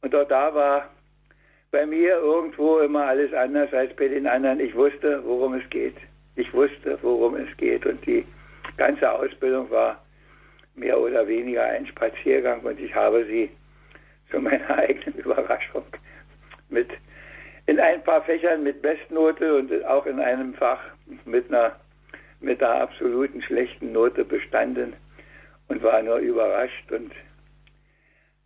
Und 0.03 0.15
dort 0.15 0.31
da 0.31 0.55
war 0.55 0.91
bei 1.71 1.85
mir 1.87 2.17
irgendwo 2.17 2.79
immer 2.79 3.07
alles 3.07 3.33
anders 3.33 3.73
als 3.73 3.95
bei 3.97 4.09
den 4.09 4.27
anderen. 4.27 4.61
Ich 4.61 4.75
wusste, 4.75 5.23
worum 5.25 5.55
es 5.55 5.69
geht. 5.71 5.97
Ich 6.37 6.53
wusste, 6.55 6.99
worum 7.03 7.37
es 7.37 7.55
geht. 7.57 7.85
Und 7.85 8.05
die 8.07 8.25
ganze 8.77 9.11
Ausbildung 9.11 9.71
war 9.71 10.03
mehr 10.79 10.99
oder 10.99 11.27
weniger 11.27 11.65
ein 11.65 11.87
Spaziergang 11.87 12.61
und 12.61 12.79
ich 12.81 12.95
habe 12.95 13.25
sie 13.27 13.51
zu 14.31 14.39
meiner 14.39 14.71
eigenen 14.79 15.19
Überraschung 15.19 15.85
mit 16.69 16.89
in 17.67 17.79
ein 17.81 18.03
paar 18.03 18.23
Fächern 18.23 18.63
mit 18.63 18.81
Bestnote 18.81 19.57
und 19.57 19.85
auch 19.85 20.07
in 20.07 20.21
einem 20.21 20.55
Fach 20.55 20.81
mit 21.27 21.53
einer 21.53 21.77
mit 22.41 22.63
einer 22.63 22.83
absoluten 22.83 23.43
schlechten 23.43 23.93
Note 23.93 24.25
bestanden 24.25 24.95
und 25.69 25.83
war 25.83 26.03
nur 26.03 26.19
überrascht 26.19 26.91
und 26.93 27.13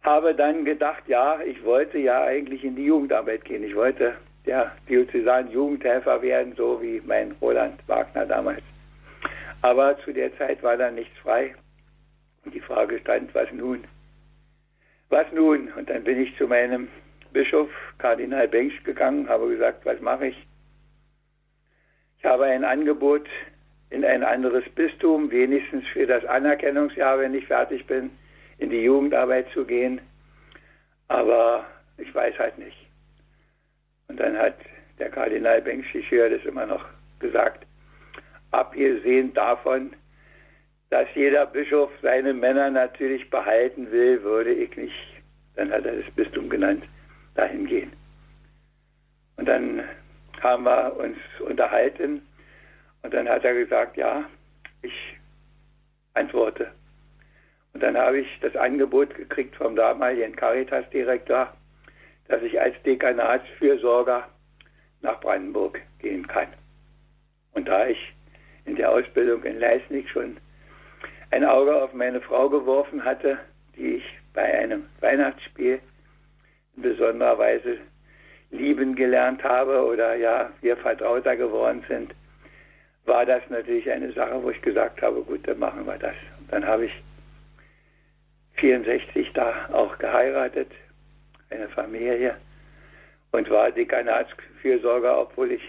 habe 0.03 0.35
dann 0.35 0.65
gedacht, 0.65 1.05
ja, 1.07 1.41
ich 1.41 1.63
wollte 1.65 1.99
ja 1.99 2.25
eigentlich 2.25 2.65
in 2.65 2.75
die 2.75 2.87
Jugendarbeit 2.87 3.45
gehen. 3.45 3.63
Ich 3.63 3.77
wollte 3.77 4.15
ja 4.45 4.73
diözesan 4.89 5.51
Jugendhelfer 5.51 6.21
werden, 6.23 6.55
so 6.57 6.83
wie 6.83 7.01
mein 7.05 7.33
Roland 7.41 7.81
Wagner 7.87 8.27
damals. 8.27 8.63
Aber 9.61 9.97
zu 10.01 10.13
der 10.13 10.37
Zeit 10.39 10.63
war 10.63 10.77
dann 10.77 10.97
nichts 10.97 11.17
frei. 11.19 11.55
Und 12.45 12.53
die 12.55 12.61
Frage 12.61 12.99
stand, 12.99 13.33
was 13.35 13.51
nun? 13.53 13.85
Was 15.09 15.31
nun? 15.33 15.73
Und 15.75 15.89
dann 15.89 16.03
bin 16.03 16.21
ich 16.21 16.37
zu 16.37 16.49
meinem 16.49 16.89
Bischof, 17.33 17.71
Kardinal 17.99 18.49
Bengsch, 18.49 18.83
gegangen, 18.83 19.29
habe 19.29 19.49
gesagt, 19.49 19.87
was 19.87 20.01
mache 20.01 20.29
ich? 20.29 20.47
Ich 22.19 22.25
habe 22.25 22.45
ein 22.45 22.65
Angebot 22.65 23.29
in 23.93 24.07
ein 24.07 24.25
anderes 24.25 24.65
Bistum, 24.75 25.31
wenigstens 25.31 25.87
für 25.89 26.07
das 26.07 26.25
Anerkennungsjahr, 26.25 27.19
wenn 27.19 27.35
ich 27.35 27.47
fertig 27.47 27.87
bin, 27.87 28.11
in 28.57 28.71
die 28.71 28.83
Jugendarbeit 28.83 29.47
zu 29.53 29.67
gehen. 29.67 30.01
Aber 31.09 31.67
ich 31.99 32.13
weiß 32.15 32.39
halt 32.39 32.57
nicht. 32.59 32.77
Und 34.09 34.19
dann 34.19 34.37
hat 34.39 34.57
der 34.99 35.11
Kardinal 35.11 35.61
Bengsch, 35.61 35.95
ich 35.95 36.09
das 36.11 36.45
immer 36.47 36.65
noch, 36.65 36.85
gesagt, 37.19 37.67
abgesehen 38.51 39.35
davon, 39.35 39.93
dass 40.89 41.07
jeder 41.15 41.47
Bischof 41.47 41.91
seine 42.01 42.33
Männer 42.33 42.71
natürlich 42.71 43.29
behalten 43.29 43.91
will, 43.91 44.23
würde 44.23 44.53
ich 44.53 44.75
nicht, 44.77 45.23
dann 45.57 45.71
hat 45.71 45.85
er 45.85 45.97
das 45.97 46.11
Bistum 46.15 46.49
genannt, 46.49 46.85
dahin 47.35 47.67
gehen. 47.67 47.93
Und 49.37 49.49
dann 49.49 49.85
haben 50.41 50.65
wir 50.65 50.97
uns 50.97 51.17
unterhalten 51.41 52.23
und 53.03 53.13
dann 53.15 53.29
hat 53.29 53.45
er 53.45 53.55
gesagt, 53.55 53.97
ja, 53.97 54.25
ich 54.83 54.93
antworte. 56.15 56.73
Und 57.75 57.83
dann 57.83 57.97
habe 57.97 58.21
ich 58.21 58.29
das 58.41 58.55
Angebot 58.57 59.15
gekriegt 59.15 59.57
vom 59.57 59.77
damaligen 59.77 60.37
Caritas-Direktor, 60.37 61.53
dass 62.29 62.43
ich 62.43 62.61
als 62.61 62.81
Dekanatsfürsorger 62.83 64.29
nach 65.01 65.21
Brandenburg 65.21 65.81
gehen 65.99 66.27
kann. 66.27 66.49
Und 67.53 67.69
da 67.69 67.87
ich 67.87 68.13
in 68.65 68.77
der 68.77 68.91
Ausbildung 68.91 69.43
in 69.45 69.59
Leisnig 69.59 70.09
schon 70.11 70.37
ein 71.31 71.45
Auge 71.45 71.83
auf 71.83 71.93
meine 71.95 72.21
Frau 72.21 72.49
geworfen 72.49 73.05
hatte, 73.05 73.39
die 73.77 73.97
ich 73.97 74.05
bei 74.35 74.43
einem 74.43 74.87
Weihnachtsspiel 75.01 75.81
in 76.77 76.83
besonderer 76.83 77.39
Weise 77.39 77.79
lieben 78.51 78.95
gelernt 78.95 79.43
habe 79.43 79.85
oder 79.85 80.15
ja, 80.15 80.53
wir 80.61 80.77
vertrauter 80.77 81.37
geworden 81.37 81.85
sind, 81.89 82.15
war 83.05 83.27
das 83.27 83.43
natürlich 83.49 83.91
eine 83.91 84.13
Sache, 84.13 84.43
wo 84.43 84.51
ich 84.51 84.63
gesagt 84.63 85.03
habe, 85.03 85.23
gut, 85.23 85.47
dann 85.47 85.59
machen 85.59 85.87
wir 85.87 85.99
das. 85.99 86.15
Und 86.39 86.53
dann 86.53 86.67
habe 86.67 86.87
ich 86.87 86.93
64 88.57 89.33
da 89.33 89.69
auch 89.73 89.99
geheiratet, 89.99 90.71
eine 91.51 91.69
Familie 91.69 92.37
und 93.33 93.51
war 93.51 93.71
Dekanatsfürsorger, 93.71 95.21
obwohl 95.21 95.53
ich 95.53 95.63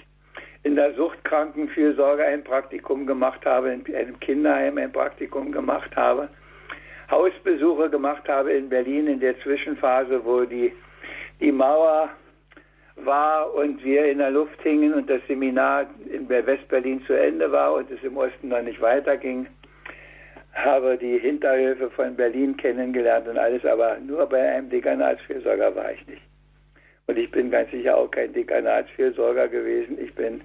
in 0.64 0.76
der 0.76 0.94
Suchtkrankenfürsorge 0.94 2.24
ein 2.24 2.44
Praktikum 2.44 3.06
gemacht 3.06 3.46
habe, 3.46 3.74
in 3.74 3.96
einem 3.96 4.20
Kinderheim 4.20 4.78
ein 4.78 4.92
Praktikum 4.92 5.52
gemacht 5.52 5.94
habe, 5.96 6.30
Hausbesuche 7.12 7.90
gemacht 7.90 8.28
habe 8.30 8.54
in 8.54 8.70
Berlin 8.70 9.08
in 9.08 9.20
der 9.20 9.40
Zwischenphase, 9.42 10.24
wo 10.24 10.46
die, 10.46 10.72
die 11.42 11.52
Mauer 11.52 12.10
war 12.96 13.54
und 13.54 13.84
wir 13.84 14.06
in 14.06 14.20
der 14.20 14.32
Luft 14.32 14.62
hingen 14.62 14.94
und 14.94 15.10
das 15.10 15.22
Seminar 15.28 15.88
in 16.12 16.30
Westberlin 16.30 17.04
zu 17.06 17.14
Ende 17.14 17.52
war 17.52 17.74
und 17.74 17.90
es 17.90 18.02
im 18.04 18.18
Osten 18.18 18.50
noch 18.50 18.62
nicht 18.62 18.82
weiterging, 18.82 19.48
habe 20.54 20.98
die 20.98 21.18
Hinterhöfe 21.18 21.90
von 21.90 22.16
Berlin 22.16 22.56
kennengelernt 22.58 23.28
und 23.28 23.38
alles, 23.38 23.66
aber 23.66 23.98
nur 24.00 24.28
bei 24.28 24.48
einem 24.48 24.70
Dekanatsfürsorger 24.70 25.76
war 25.76 25.92
ich 25.92 26.08
nicht. 26.08 26.22
Und 27.08 27.18
ich 27.18 27.30
bin 27.32 27.52
ganz 27.52 27.72
sicher 27.72 27.98
auch 27.98 28.10
kein 28.12 28.32
Dekanatsfürsorger 28.32 29.48
gewesen. 29.48 29.98
Ich 30.00 30.14
bin 30.14 30.42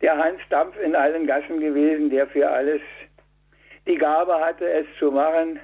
der 0.00 0.16
Hans 0.16 0.40
Dampf 0.48 0.74
in 0.80 0.94
allen 0.94 1.26
Gassen 1.26 1.60
gewesen, 1.60 2.08
der 2.10 2.26
für 2.28 2.48
alles 2.48 2.80
die 3.86 3.96
Gabe 3.96 4.38
hatte, 4.40 4.68
es 4.70 4.86
zu 4.98 5.10
machen, 5.10 5.58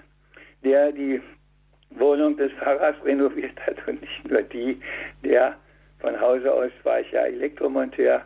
der 0.64 0.93
die 0.93 1.23
Wohnung 1.90 2.37
des 2.37 2.52
Pfarrers 2.55 2.97
renoviert 3.05 3.59
hat 3.66 3.76
und 3.87 4.00
nicht 4.00 4.28
nur 4.28 4.43
die, 4.43 4.81
der 5.25 5.57
von 6.06 6.20
Hause 6.20 6.54
aus 6.54 6.70
war 6.84 7.00
ich 7.00 7.10
ja 7.10 7.22
Elektromonteur, 7.22 8.22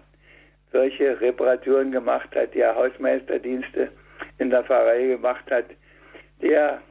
solche 0.70 1.18
Reparaturen 1.18 1.90
gemacht 1.90 2.28
hat, 2.36 2.54
der 2.54 2.74
Hausmeisterdienste 2.74 3.88
in 4.36 4.50
der 4.50 4.64
Pfarrei 4.64 5.06
gemacht 5.06 5.50
hat, 5.50 5.64
der 6.42 6.82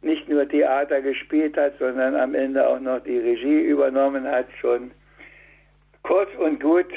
nicht 0.00 0.28
nur 0.28 0.48
Theater 0.48 1.00
gespielt 1.00 1.56
hat, 1.56 1.78
sondern 1.78 2.16
am 2.16 2.34
Ende 2.34 2.66
auch 2.66 2.80
noch 2.80 2.98
die 3.04 3.18
Regie 3.18 3.60
übernommen 3.60 4.26
hat, 4.26 4.46
schon 4.60 4.90
kurz 6.02 6.28
und 6.40 6.60
gut, 6.60 6.92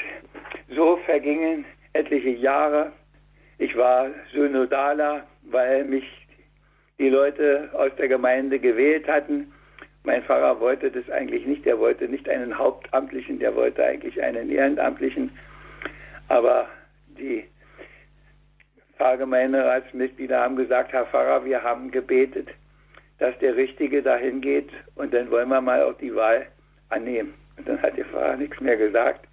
so 0.74 0.96
vergingen 1.06 1.64
etliche 1.92 2.30
Jahre. 2.30 2.90
Ich 3.58 3.76
war 3.76 4.10
Synodaler, 4.32 5.24
weil 5.44 5.84
mich 5.84 6.04
die 6.98 7.10
Leute 7.10 7.70
aus 7.74 7.92
der 7.96 8.08
Gemeinde 8.08 8.58
gewählt 8.58 9.06
hatten 9.06 9.52
mein 10.06 10.22
Pfarrer 10.22 10.60
wollte 10.60 10.90
das 10.90 11.10
eigentlich 11.10 11.44
nicht. 11.46 11.66
Er 11.66 11.78
wollte 11.78 12.08
nicht 12.08 12.28
einen 12.28 12.56
Hauptamtlichen, 12.56 13.40
der 13.40 13.54
wollte 13.56 13.84
eigentlich 13.84 14.22
einen 14.22 14.50
Ehrenamtlichen. 14.50 15.30
Aber 16.28 16.68
die 17.08 17.44
Pfarrgemeinderatsmitglieder 18.96 20.40
haben 20.40 20.56
gesagt, 20.56 20.92
Herr 20.92 21.06
Pfarrer, 21.06 21.44
wir 21.44 21.62
haben 21.62 21.90
gebetet, 21.90 22.48
dass 23.18 23.36
der 23.40 23.56
Richtige 23.56 24.02
dahin 24.02 24.40
geht 24.40 24.70
und 24.94 25.12
dann 25.12 25.30
wollen 25.30 25.48
wir 25.48 25.60
mal 25.60 25.82
auch 25.82 25.98
die 25.98 26.14
Wahl 26.14 26.46
annehmen. 26.88 27.34
Und 27.58 27.68
dann 27.68 27.82
hat 27.82 27.96
der 27.96 28.04
Pfarrer 28.04 28.36
nichts 28.36 28.60
mehr 28.60 28.76
gesagt 28.76 29.26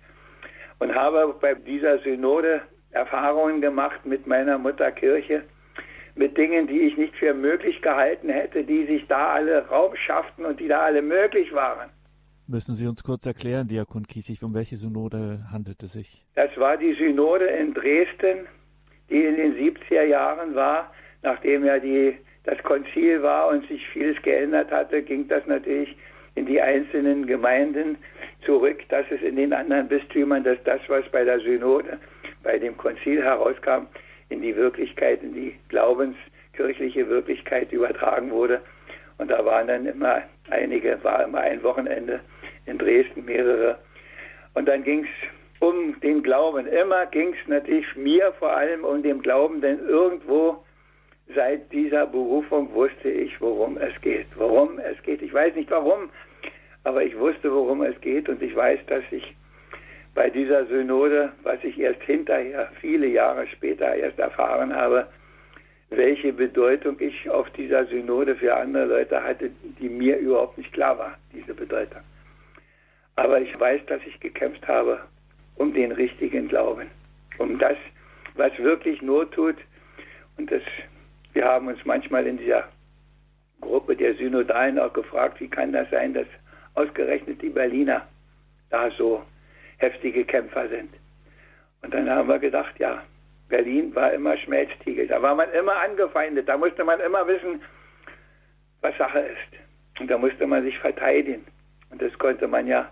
und 0.80 0.96
habe 0.96 1.36
bei 1.40 1.54
dieser 1.54 2.00
Synode 2.00 2.62
Erfahrungen 2.92 3.62
gemacht 3.62 4.06
mit 4.06 4.26
meiner 4.26 4.58
Mutter 4.58 4.92
Kirche 4.92 5.44
mit 6.16 6.38
Dingen, 6.38 6.68
die 6.68 6.82
ich 6.82 6.98
nicht 6.98 7.16
für 7.16 7.34
möglich 7.34 7.82
gehalten 7.82 8.30
hätte, 8.30 8.64
die 8.64 8.86
sich 8.86 9.08
da 9.08 9.34
alle 9.34 9.68
Raum 9.68 9.96
schafften 9.96 10.46
und 10.46 10.60
die 10.60 10.68
da 10.68 10.82
alle 10.82 11.02
möglich 11.02 11.54
waren. 11.54 11.90
Müssen 12.48 12.76
Sie 12.76 12.88
uns 12.88 13.04
kurz 13.04 13.26
erklären, 13.26 13.68
Diakon 13.68 14.06
Kiesig, 14.06 14.44
um 14.44 14.54
welche 14.54 14.76
Synode 14.76 15.46
handelt 15.52 15.82
es 15.82 15.94
sich? 15.94 16.24
Das 16.36 16.56
war 16.58 16.78
die 16.78 16.94
Synode 16.94 17.46
in 17.46 17.74
Dresden, 17.74 18.48
die 19.10 19.24
in 19.24 19.38
den 19.38 19.56
70er 19.56 20.04
Jahren 20.04 20.54
war, 20.54 20.92
nachdem 21.22 21.66
ja 21.66 21.80
die, 21.80 22.18
das 22.44 22.62
Konzil 22.64 23.24
war 23.24 23.48
und 23.48 23.68
sich 23.68 23.88
vieles 23.90 24.22
geändert 24.22 24.72
hatte, 24.72 25.02
ging 25.02 25.28
das 25.30 25.46
natürlich 25.48 25.96
in 26.36 26.46
die 26.46 26.62
einzelnen 26.62 27.26
Gemeinden 27.26 27.98
zurück, 28.46 28.80
dass 28.90 29.06
es 29.10 29.22
in 29.22 29.36
den 29.36 29.54
anderen 29.54 29.88
Bistümern, 29.88 30.44
dass 30.44 30.58
das, 30.66 30.82
was 30.88 31.08
bei 31.12 31.24
der 31.24 31.40
Synode, 31.40 31.98
bei 32.44 32.60
dem 32.60 32.76
Konzil 32.76 33.24
herauskam, 33.24 33.88
in 34.30 34.42
die 34.42 34.56
Wirklichkeit, 34.56 35.22
in 35.24 35.34
die 35.34 35.56
glaubenskirchliche 35.70 37.08
Wirklichkeit 37.10 37.72
übertragen 37.72 38.32
wurde. 38.32 38.62
Und 39.18 39.30
da 39.30 39.46
waren 39.46 39.68
dann 39.68 39.86
immer 39.86 40.24
einige, 40.50 41.04
war 41.04 41.24
immer 41.24 41.40
ein 41.40 41.64
Wochenende 41.64 42.20
in 42.66 42.78
Dresden, 42.78 43.26
mehrere. 43.26 43.78
Und 44.54 44.68
dann 44.68 44.84
ging 44.84 45.04
es 45.04 45.30
um 45.60 46.00
den 46.02 46.24
Glauben. 46.24 46.68
Immer 46.68 47.06
ging 47.08 47.34
es 47.34 47.48
natürlich 47.48 47.96
mir 47.96 48.34
vor 48.40 48.52
allem 48.52 48.84
um 48.84 49.02
den 49.02 49.22
Glauben, 49.22 49.62
denn 49.62 49.80
irgendwo 49.88 50.64
seit 51.34 51.72
dieser 51.72 52.06
Berufung 52.06 52.74
wusste 52.74 53.10
ich, 53.10 53.40
worum 53.40 53.78
es 53.78 54.00
geht. 54.02 54.28
Worum 54.36 54.80
es 54.80 55.02
geht. 55.04 55.22
Ich 55.22 55.34
weiß 55.34 55.56
nicht 55.56 55.72
warum, 55.72 56.10
aber 56.84 57.04
ich 57.04 57.18
wusste, 57.18 57.52
worum 57.52 57.82
es 57.82 58.00
geht 58.02 58.28
und 58.28 58.42
ich 58.42 58.56
weiß, 58.56 58.80
dass 58.88 59.04
ich 59.12 59.36
bei 60.16 60.30
dieser 60.30 60.66
Synode, 60.68 61.32
was 61.44 61.64
ich 61.64 61.80
erst 61.80 62.02
hinterher, 62.04 62.72
viele 62.80 63.08
Jahre 63.08 63.48
später 63.48 63.96
erst 63.96 64.20
erfahren 64.20 64.76
habe, 64.76 65.08
welche 65.90 66.34
Bedeutung 66.34 66.98
ich 67.00 67.30
auf 67.30 67.50
dieser 67.52 67.86
Synode 67.86 68.36
für 68.36 68.56
andere 68.56 68.86
Leute 68.86 69.24
hatte, 69.24 69.52
die 69.80 69.90
mir 69.90 70.18
überhaupt 70.18 70.58
nicht 70.58 70.74
klar 70.74 70.98
war, 70.98 71.18
diese 71.34 71.54
Bedeutung. 71.54 72.02
Aber 73.16 73.42
ich 73.42 73.60
weiß, 73.60 73.82
dass 73.88 74.02
ich 74.06 74.20
gekämpft 74.20 74.68
habe 74.68 75.00
um 75.56 75.74
den 75.74 75.92
richtigen 75.92 76.48
Glauben, 76.48 76.88
um 77.38 77.60
das, 77.60 77.78
was 78.36 78.58
wirklich 78.58 79.02
Not 79.02 79.32
tut. 79.34 79.58
Und 80.38 80.52
das, 80.52 80.64
wir 81.34 81.46
haben 81.46 81.68
uns 81.68 81.86
manchmal 81.86 82.26
in 82.26 82.38
dieser 82.38 82.68
Gruppe 83.62 83.96
der 83.96 84.16
Synodalen 84.16 84.80
auch 84.80 84.94
gefragt, 84.94 85.40
wie 85.40 85.48
kann 85.48 85.72
das 85.74 85.90
sein, 85.92 86.14
dass 86.14 86.28
ausgerechnet 86.74 87.42
die 87.42 87.50
Berliner 87.50 88.08
da 88.72 88.90
so 88.98 89.24
heftige 89.84 90.26
Kämpfer 90.26 90.68
sind. 90.70 90.94
Und 91.82 91.94
dann 91.94 92.10
haben 92.10 92.30
wir 92.30 92.40
gedacht, 92.40 92.80
ja, 92.80 93.04
Berlin 93.50 93.94
war 93.94 94.14
immer 94.14 94.38
Schmelztiegel. 94.38 95.08
Da 95.08 95.22
war 95.22 95.36
man 95.36 95.52
immer 95.52 95.76
angefeindet. 95.76 96.48
Da 96.48 96.58
musste 96.58 96.84
man 96.84 97.00
immer 97.02 97.28
wissen, 97.28 97.62
was 98.82 98.98
Sache 98.98 99.20
ist. 99.20 100.00
Und 100.00 100.10
da 100.10 100.18
musste 100.18 100.48
man 100.48 100.64
sich 100.64 100.78
verteidigen. 100.80 101.46
Und 101.92 102.02
das 102.02 102.18
konnte 102.18 102.48
man 102.48 102.66
ja 102.68 102.90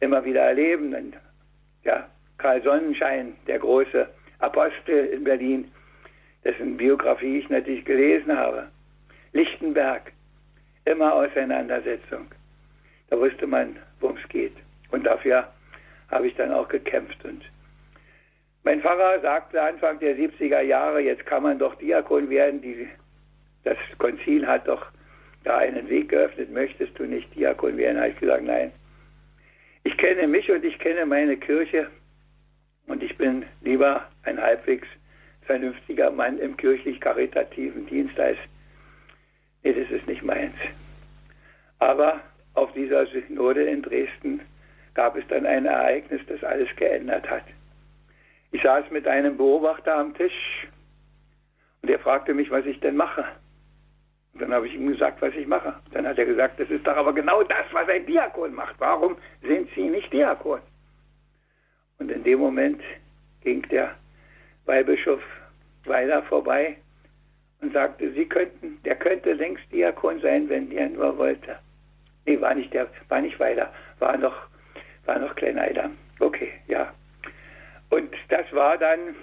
immer 0.00 0.24
wieder 0.24 0.42
erleben. 0.42 0.94
Und 0.94 1.16
ja, 1.84 2.08
Karl 2.38 2.62
Sonnenschein, 2.62 3.36
der 3.46 3.60
große 3.60 4.08
Apostel 4.40 5.06
in 5.06 5.24
Berlin, 5.24 5.70
dessen 6.44 6.76
Biografie 6.76 7.38
ich 7.38 7.48
natürlich 7.48 7.84
gelesen 7.84 8.36
habe. 8.36 8.68
Lichtenberg, 9.32 10.12
immer 10.84 11.14
Auseinandersetzung. 11.14 12.26
Da 13.08 13.18
wusste 13.18 13.46
man, 13.46 13.76
worum 14.00 14.16
es 14.16 14.28
geht. 14.28 14.56
Und 14.90 15.04
dafür 15.04 15.48
habe 16.12 16.28
ich 16.28 16.36
dann 16.36 16.52
auch 16.52 16.68
gekämpft. 16.68 17.24
Und 17.24 17.42
mein 18.62 18.80
Pfarrer 18.80 19.20
sagte 19.20 19.60
Anfang 19.60 19.98
der 19.98 20.16
70er 20.16 20.60
Jahre, 20.60 21.00
jetzt 21.00 21.26
kann 21.26 21.42
man 21.42 21.58
doch 21.58 21.74
Diakon 21.76 22.30
werden. 22.30 22.60
Die, 22.62 22.86
das 23.64 23.78
Konzil 23.98 24.46
hat 24.46 24.68
doch 24.68 24.86
da 25.42 25.58
einen 25.58 25.88
Weg 25.88 26.10
geöffnet. 26.10 26.52
Möchtest 26.52 26.96
du 26.98 27.04
nicht 27.04 27.34
Diakon 27.34 27.76
werden? 27.76 27.96
Da 27.96 28.02
habe 28.02 28.12
ich 28.12 28.20
gesagt, 28.20 28.44
nein. 28.44 28.70
Ich 29.84 29.96
kenne 29.96 30.28
mich 30.28 30.48
und 30.50 30.64
ich 30.64 30.78
kenne 30.78 31.06
meine 31.06 31.36
Kirche 31.36 31.90
und 32.86 33.02
ich 33.02 33.16
bin 33.16 33.44
lieber 33.62 34.06
ein 34.22 34.40
halbwegs 34.40 34.86
vernünftiger 35.42 36.10
Mann 36.12 36.38
im 36.38 36.56
kirchlich-karitativen 36.56 37.86
Dienst 37.86 38.18
als, 38.20 38.38
nee, 39.64 39.72
das 39.72 39.90
ist 39.90 40.06
nicht 40.06 40.22
meins. 40.22 40.54
Aber 41.80 42.20
auf 42.54 42.72
dieser 42.74 43.06
Synode 43.06 43.64
in 43.64 43.82
Dresden 43.82 44.40
gab 44.94 45.16
es 45.16 45.26
dann 45.28 45.46
ein 45.46 45.66
Ereignis, 45.66 46.20
das 46.26 46.42
alles 46.44 46.68
geändert 46.76 47.28
hat. 47.28 47.44
Ich 48.50 48.62
saß 48.62 48.90
mit 48.90 49.06
einem 49.06 49.36
Beobachter 49.36 49.94
am 49.96 50.14
Tisch 50.14 50.66
und 51.82 51.90
er 51.90 51.98
fragte 51.98 52.34
mich, 52.34 52.50
was 52.50 52.66
ich 52.66 52.78
denn 52.80 52.96
mache. 52.96 53.24
Und 54.34 54.42
dann 54.42 54.52
habe 54.52 54.66
ich 54.66 54.74
ihm 54.74 54.88
gesagt, 54.88 55.20
was 55.20 55.34
ich 55.34 55.46
mache. 55.46 55.74
Dann 55.92 56.06
hat 56.06 56.18
er 56.18 56.26
gesagt, 56.26 56.58
das 56.58 56.70
ist 56.70 56.86
doch 56.86 56.96
aber 56.96 57.12
genau 57.12 57.42
das, 57.42 57.64
was 57.72 57.88
ein 57.88 58.06
Diakon 58.06 58.54
macht. 58.54 58.76
Warum 58.78 59.16
sind 59.42 59.68
Sie 59.74 59.88
nicht 59.88 60.12
Diakon? 60.12 60.60
Und 61.98 62.10
in 62.10 62.24
dem 62.24 62.38
Moment 62.38 62.80
ging 63.42 63.62
der 63.68 63.94
Weihbischof 64.64 65.22
Weiler 65.84 66.22
vorbei 66.22 66.76
und 67.60 67.72
sagte, 67.72 68.12
Sie 68.12 68.26
könnten, 68.26 68.80
der 68.84 68.96
könnte 68.96 69.32
längst 69.32 69.70
Diakon 69.72 70.20
sein, 70.20 70.48
wenn 70.48 70.70
er 70.72 70.88
nur 70.88 71.16
wollte. 71.18 71.58
Nee, 72.24 72.40
war 72.40 72.54
nicht 72.54 72.72
der, 72.72 72.88
war 73.08 73.20
nicht 73.20 73.38
Weiler, 73.40 73.72
war 73.98 74.16
noch, 74.16 74.48
war 75.06 75.18
noch 75.18 75.34
Kleineider. 75.36 75.90
Okay, 76.20 76.50
ja. 76.68 76.92
Und 77.90 78.12
das 78.28 78.50
war 78.52 78.78
dann 78.78 79.14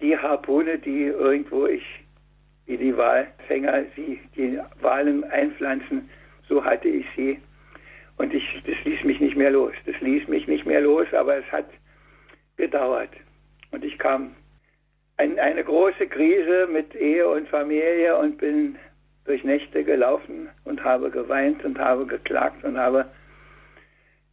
die 0.00 0.16
Harpune, 0.16 0.78
die 0.78 1.04
irgendwo 1.04 1.66
ich, 1.66 1.84
wie 2.66 2.76
die 2.76 2.96
Wahlfänger, 2.96 3.84
sie 3.96 4.20
die 4.36 4.58
Wahlen 4.80 5.24
einpflanzen, 5.24 6.08
so 6.48 6.64
hatte 6.64 6.88
ich 6.88 7.06
sie. 7.16 7.40
Und 8.16 8.34
ich, 8.34 8.44
das 8.66 8.76
ließ 8.84 9.04
mich 9.04 9.20
nicht 9.20 9.36
mehr 9.36 9.50
los. 9.50 9.72
Das 9.86 9.98
ließ 10.00 10.28
mich 10.28 10.46
nicht 10.46 10.66
mehr 10.66 10.80
los, 10.80 11.06
aber 11.12 11.36
es 11.36 11.52
hat 11.52 11.66
gedauert. 12.56 13.10
Und 13.70 13.84
ich 13.84 13.98
kam 13.98 14.34
in 15.18 15.38
eine 15.38 15.64
große 15.64 16.06
Krise 16.06 16.68
mit 16.70 16.94
Ehe 16.94 17.28
und 17.28 17.48
Familie 17.48 18.16
und 18.18 18.38
bin 18.38 18.76
durch 19.24 19.44
Nächte 19.44 19.84
gelaufen 19.84 20.48
und 20.64 20.82
habe 20.82 21.10
geweint 21.10 21.64
und 21.64 21.78
habe 21.78 22.06
geklagt 22.06 22.64
und 22.64 22.78
habe 22.78 23.06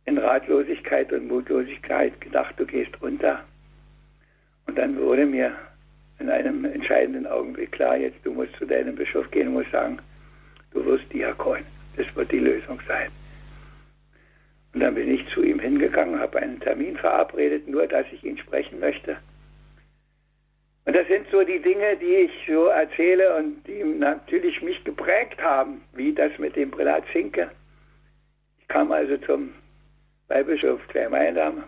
in 0.05 0.17
Ratlosigkeit 0.17 1.11
und 1.11 1.27
Mutlosigkeit 1.27 2.19
gedacht, 2.21 2.55
du 2.57 2.65
gehst 2.65 3.01
unter. 3.01 3.43
Und 4.67 4.77
dann 4.77 4.97
wurde 4.99 5.25
mir 5.25 5.53
in 6.19 6.29
einem 6.29 6.65
entscheidenden 6.65 7.27
Augenblick 7.27 7.71
klar, 7.71 7.97
jetzt 7.97 8.23
du 8.23 8.31
musst 8.31 8.55
zu 8.55 8.65
deinem 8.65 8.95
Bischof 8.95 9.29
gehen 9.31 9.47
und 9.49 9.55
musst 9.55 9.71
sagen, 9.71 9.99
du 10.71 10.85
wirst 10.85 11.11
Diakon. 11.11 11.59
Das 11.97 12.05
wird 12.15 12.31
die 12.31 12.39
Lösung 12.39 12.79
sein. 12.87 13.09
Und 14.73 14.81
dann 14.81 14.95
bin 14.95 15.09
ich 15.09 15.25
zu 15.33 15.41
ihm 15.41 15.59
hingegangen, 15.59 16.19
habe 16.19 16.39
einen 16.39 16.59
Termin 16.59 16.97
verabredet, 16.97 17.67
nur 17.67 17.87
dass 17.87 18.05
ich 18.11 18.23
ihn 18.23 18.37
sprechen 18.37 18.79
möchte. 18.79 19.17
Und 20.85 20.95
das 20.95 21.07
sind 21.07 21.25
so 21.31 21.43
die 21.43 21.59
Dinge, 21.59 21.97
die 21.97 22.13
ich 22.25 22.31
so 22.47 22.65
erzähle 22.65 23.35
und 23.37 23.65
die 23.65 23.83
natürlich 23.83 24.61
mich 24.61 24.83
geprägt 24.83 25.41
haben, 25.41 25.81
wie 25.93 26.13
das 26.13 26.37
mit 26.37 26.55
dem 26.55 26.69
Prälat 26.69 27.03
Zinke. 27.11 27.49
Ich 28.59 28.67
kam 28.67 28.91
also 28.91 29.17
zum 29.17 29.53
Weihbischof 30.27 30.85
Kleinmeindam, 30.87 31.63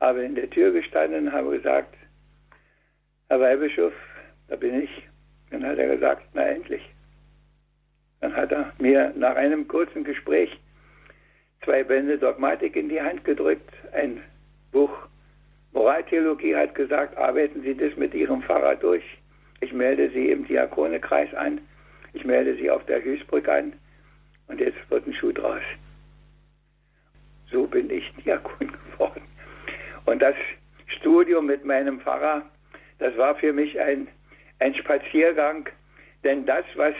habe 0.00 0.24
in 0.24 0.34
der 0.34 0.48
Tür 0.50 0.72
gestanden, 0.72 1.32
habe 1.32 1.56
gesagt, 1.56 1.94
Herr 3.28 3.40
Weihbischof, 3.40 3.92
da 4.48 4.56
bin 4.56 4.82
ich. 4.82 4.90
Dann 5.50 5.64
hat 5.64 5.78
er 5.78 5.94
gesagt, 5.94 6.22
na 6.34 6.42
endlich. 6.42 6.82
Dann 8.20 8.34
hat 8.34 8.52
er 8.52 8.72
mir 8.78 9.12
nach 9.16 9.36
einem 9.36 9.66
kurzen 9.68 10.04
Gespräch 10.04 10.58
zwei 11.64 11.82
Bände 11.84 12.18
Dogmatik 12.18 12.76
in 12.76 12.88
die 12.88 13.00
Hand 13.00 13.24
gedrückt, 13.24 13.72
ein 13.92 14.22
Buch 14.72 14.90
Moraltheologie 15.72 16.56
hat 16.56 16.74
gesagt, 16.74 17.16
arbeiten 17.16 17.62
Sie 17.62 17.76
das 17.76 17.96
mit 17.96 18.12
Ihrem 18.14 18.42
Pfarrer 18.42 18.74
durch. 18.76 19.04
Ich 19.60 19.72
melde 19.72 20.10
Sie 20.10 20.30
im 20.30 20.46
Diakonekreis 20.46 21.32
an. 21.34 21.60
Ich 22.12 22.24
melde 22.24 22.56
Sie 22.56 22.70
auf 22.70 22.84
der 22.86 23.02
Höchstbrücke 23.02 23.52
an. 23.52 23.72
Und 24.48 24.60
jetzt 24.60 24.78
wird 24.90 25.06
ein 25.06 25.14
Schuh 25.14 25.32
draus. 25.32 25.62
So 27.50 27.66
bin 27.66 27.90
ich 27.90 28.10
Diakon 28.24 28.72
geworden. 28.92 29.22
Und 30.06 30.20
das 30.20 30.34
Studium 30.86 31.46
mit 31.46 31.64
meinem 31.64 32.00
Pfarrer, 32.00 32.42
das 32.98 33.16
war 33.16 33.34
für 33.34 33.52
mich 33.52 33.78
ein, 33.80 34.08
ein 34.58 34.74
Spaziergang. 34.74 35.68
Denn 36.24 36.44
das, 36.44 36.64
was 36.74 36.94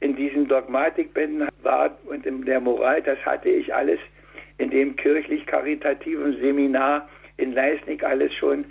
in 0.00 0.16
diesen 0.16 0.48
Dogmatikbänden 0.48 1.48
war 1.62 1.96
und 2.06 2.26
in 2.26 2.44
der 2.44 2.60
Moral, 2.60 3.02
das 3.02 3.18
hatte 3.24 3.48
ich 3.48 3.74
alles 3.74 4.00
in 4.58 4.70
dem 4.70 4.96
kirchlich-karitativen 4.96 6.38
Seminar 6.40 7.08
in 7.36 7.52
Leisnig 7.52 8.04
alles 8.04 8.32
schon. 8.34 8.64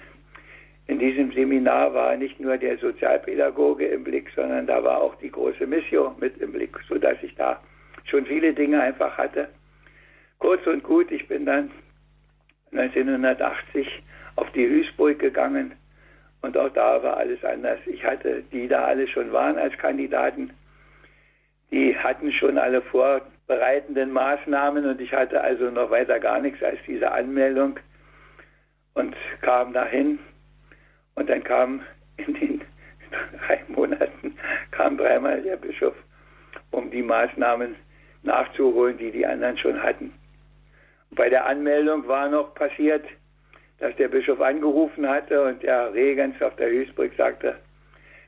In 0.87 0.99
diesem 0.99 1.31
Seminar 1.31 1.93
war 1.93 2.15
nicht 2.15 2.39
nur 2.39 2.57
der 2.57 2.77
Sozialpädagoge 2.77 3.87
im 3.87 4.03
Blick, 4.03 4.29
sondern 4.35 4.67
da 4.67 4.83
war 4.83 5.01
auch 5.01 5.15
die 5.15 5.31
große 5.31 5.65
Mission 5.65 6.15
mit 6.19 6.37
im 6.37 6.51
Blick, 6.51 6.77
sodass 6.87 7.17
ich 7.23 7.33
da 7.35 7.59
schon 8.05 8.25
viele 8.25 8.53
Dinge 8.53 8.81
einfach 8.81 9.17
hatte. 9.17 9.49
Kurz 10.45 10.67
und 10.67 10.83
gut, 10.83 11.09
ich 11.09 11.27
bin 11.27 11.43
dann 11.47 11.71
1980 12.71 13.87
auf 14.35 14.47
die 14.51 14.69
Hüßburg 14.69 15.17
gegangen 15.17 15.73
und 16.43 16.55
auch 16.55 16.69
da 16.69 17.01
war 17.01 17.17
alles 17.17 17.43
anders. 17.43 17.79
Ich 17.87 18.05
hatte, 18.05 18.43
die 18.51 18.67
da 18.67 18.85
alle 18.85 19.07
schon 19.07 19.31
waren 19.31 19.57
als 19.57 19.75
Kandidaten, 19.79 20.51
die 21.71 21.97
hatten 21.97 22.31
schon 22.31 22.59
alle 22.59 22.83
vorbereitenden 22.83 24.11
Maßnahmen 24.11 24.85
und 24.85 25.01
ich 25.01 25.11
hatte 25.13 25.41
also 25.41 25.71
noch 25.71 25.89
weiter 25.89 26.19
gar 26.19 26.39
nichts 26.39 26.61
als 26.61 26.77
diese 26.85 27.11
Anmeldung 27.11 27.79
und 28.93 29.15
kam 29.41 29.73
dahin 29.73 30.19
und 31.15 31.27
dann 31.27 31.43
kam 31.43 31.81
in 32.17 32.35
den 32.35 32.61
drei 33.47 33.63
Monaten 33.69 34.37
kam 34.69 34.95
dreimal 34.95 35.41
der 35.41 35.57
Bischof, 35.57 35.95
um 36.69 36.91
die 36.91 37.01
Maßnahmen 37.01 37.75
nachzuholen, 38.21 38.95
die 38.99 39.09
die 39.09 39.25
anderen 39.25 39.57
schon 39.57 39.81
hatten. 39.81 40.13
Bei 41.15 41.29
der 41.29 41.45
Anmeldung 41.45 42.07
war 42.07 42.29
noch 42.29 42.53
passiert, 42.55 43.05
dass 43.79 43.95
der 43.95 44.09
Bischof 44.09 44.41
angerufen 44.41 45.07
hatte 45.07 45.43
und 45.43 45.63
der 45.63 45.93
Regens 45.93 46.41
auf 46.41 46.55
der 46.57 46.69
Höchstbrück 46.69 47.13
sagte, 47.17 47.55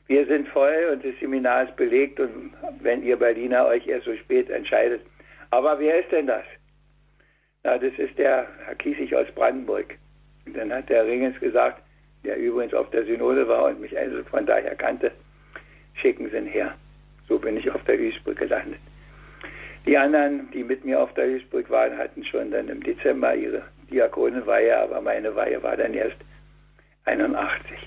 wir 0.06 0.24
sind 0.26 0.48
voll 0.48 0.88
und 0.92 1.04
das 1.04 1.12
Seminar 1.20 1.64
ist 1.64 1.76
belegt 1.76 2.18
und 2.18 2.54
wenn 2.80 3.02
ihr 3.02 3.16
Berliner 3.16 3.66
euch 3.66 3.86
erst 3.86 4.06
so 4.06 4.16
spät 4.16 4.48
entscheidet. 4.48 5.02
Aber 5.50 5.78
wer 5.78 6.00
ist 6.00 6.10
denn 6.10 6.26
das? 6.26 6.44
Na, 7.62 7.76
das 7.76 7.92
ist 7.98 8.16
der 8.16 8.46
Herr 8.64 8.74
Kiesig 8.76 9.14
aus 9.14 9.26
Brandenburg. 9.34 9.94
Und 10.46 10.56
dann 10.56 10.72
hat 10.72 10.88
der 10.88 11.04
Regens 11.04 11.38
gesagt, 11.40 11.82
der 12.24 12.38
übrigens 12.38 12.72
auf 12.72 12.88
der 12.90 13.04
Synode 13.04 13.46
war 13.48 13.66
und 13.66 13.80
mich 13.80 13.96
also 13.98 14.22
von 14.24 14.46
daher 14.46 14.74
kannte, 14.76 15.12
schicken 15.94 16.30
Sie 16.30 16.36
ihn 16.38 16.46
her. 16.46 16.74
So 17.28 17.38
bin 17.38 17.58
ich 17.58 17.70
auf 17.70 17.84
der 17.84 17.98
Hüßbrück 17.98 18.38
gelandet. 18.38 18.80
Die 19.86 19.96
anderen, 19.96 20.50
die 20.52 20.64
mit 20.64 20.84
mir 20.84 21.00
auf 21.00 21.12
der 21.14 21.26
Hüßbrück 21.26 21.70
waren, 21.70 21.96
hatten 21.96 22.24
schon 22.24 22.50
dann 22.50 22.68
im 22.68 22.82
Dezember 22.82 23.34
ihre 23.34 23.62
Diakonenweihe, 23.90 24.78
aber 24.78 25.00
meine 25.00 25.34
Weihe 25.34 25.62
war 25.62 25.76
dann 25.76 25.94
erst 25.94 26.16
81. 27.04 27.78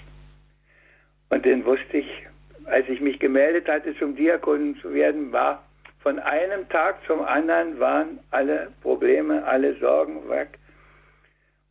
Und 1.30 1.46
dann 1.46 1.64
wusste 1.66 1.98
ich, 1.98 2.28
als 2.66 2.88
ich 2.90 3.02
mich 3.02 3.20
gemeldet 3.20 3.68
hatte, 3.68 3.96
zum 3.98 4.16
Diakon 4.16 4.76
zu 4.82 4.94
werden, 4.94 5.32
war 5.32 5.64
von 6.00 6.18
einem 6.20 6.68
Tag 6.70 6.98
zum 7.06 7.22
anderen 7.22 7.80
waren 7.80 8.20
alle 8.32 8.72
Probleme, 8.82 9.46
alle 9.46 9.76
Sorgen 9.76 10.28
weg. 10.30 10.58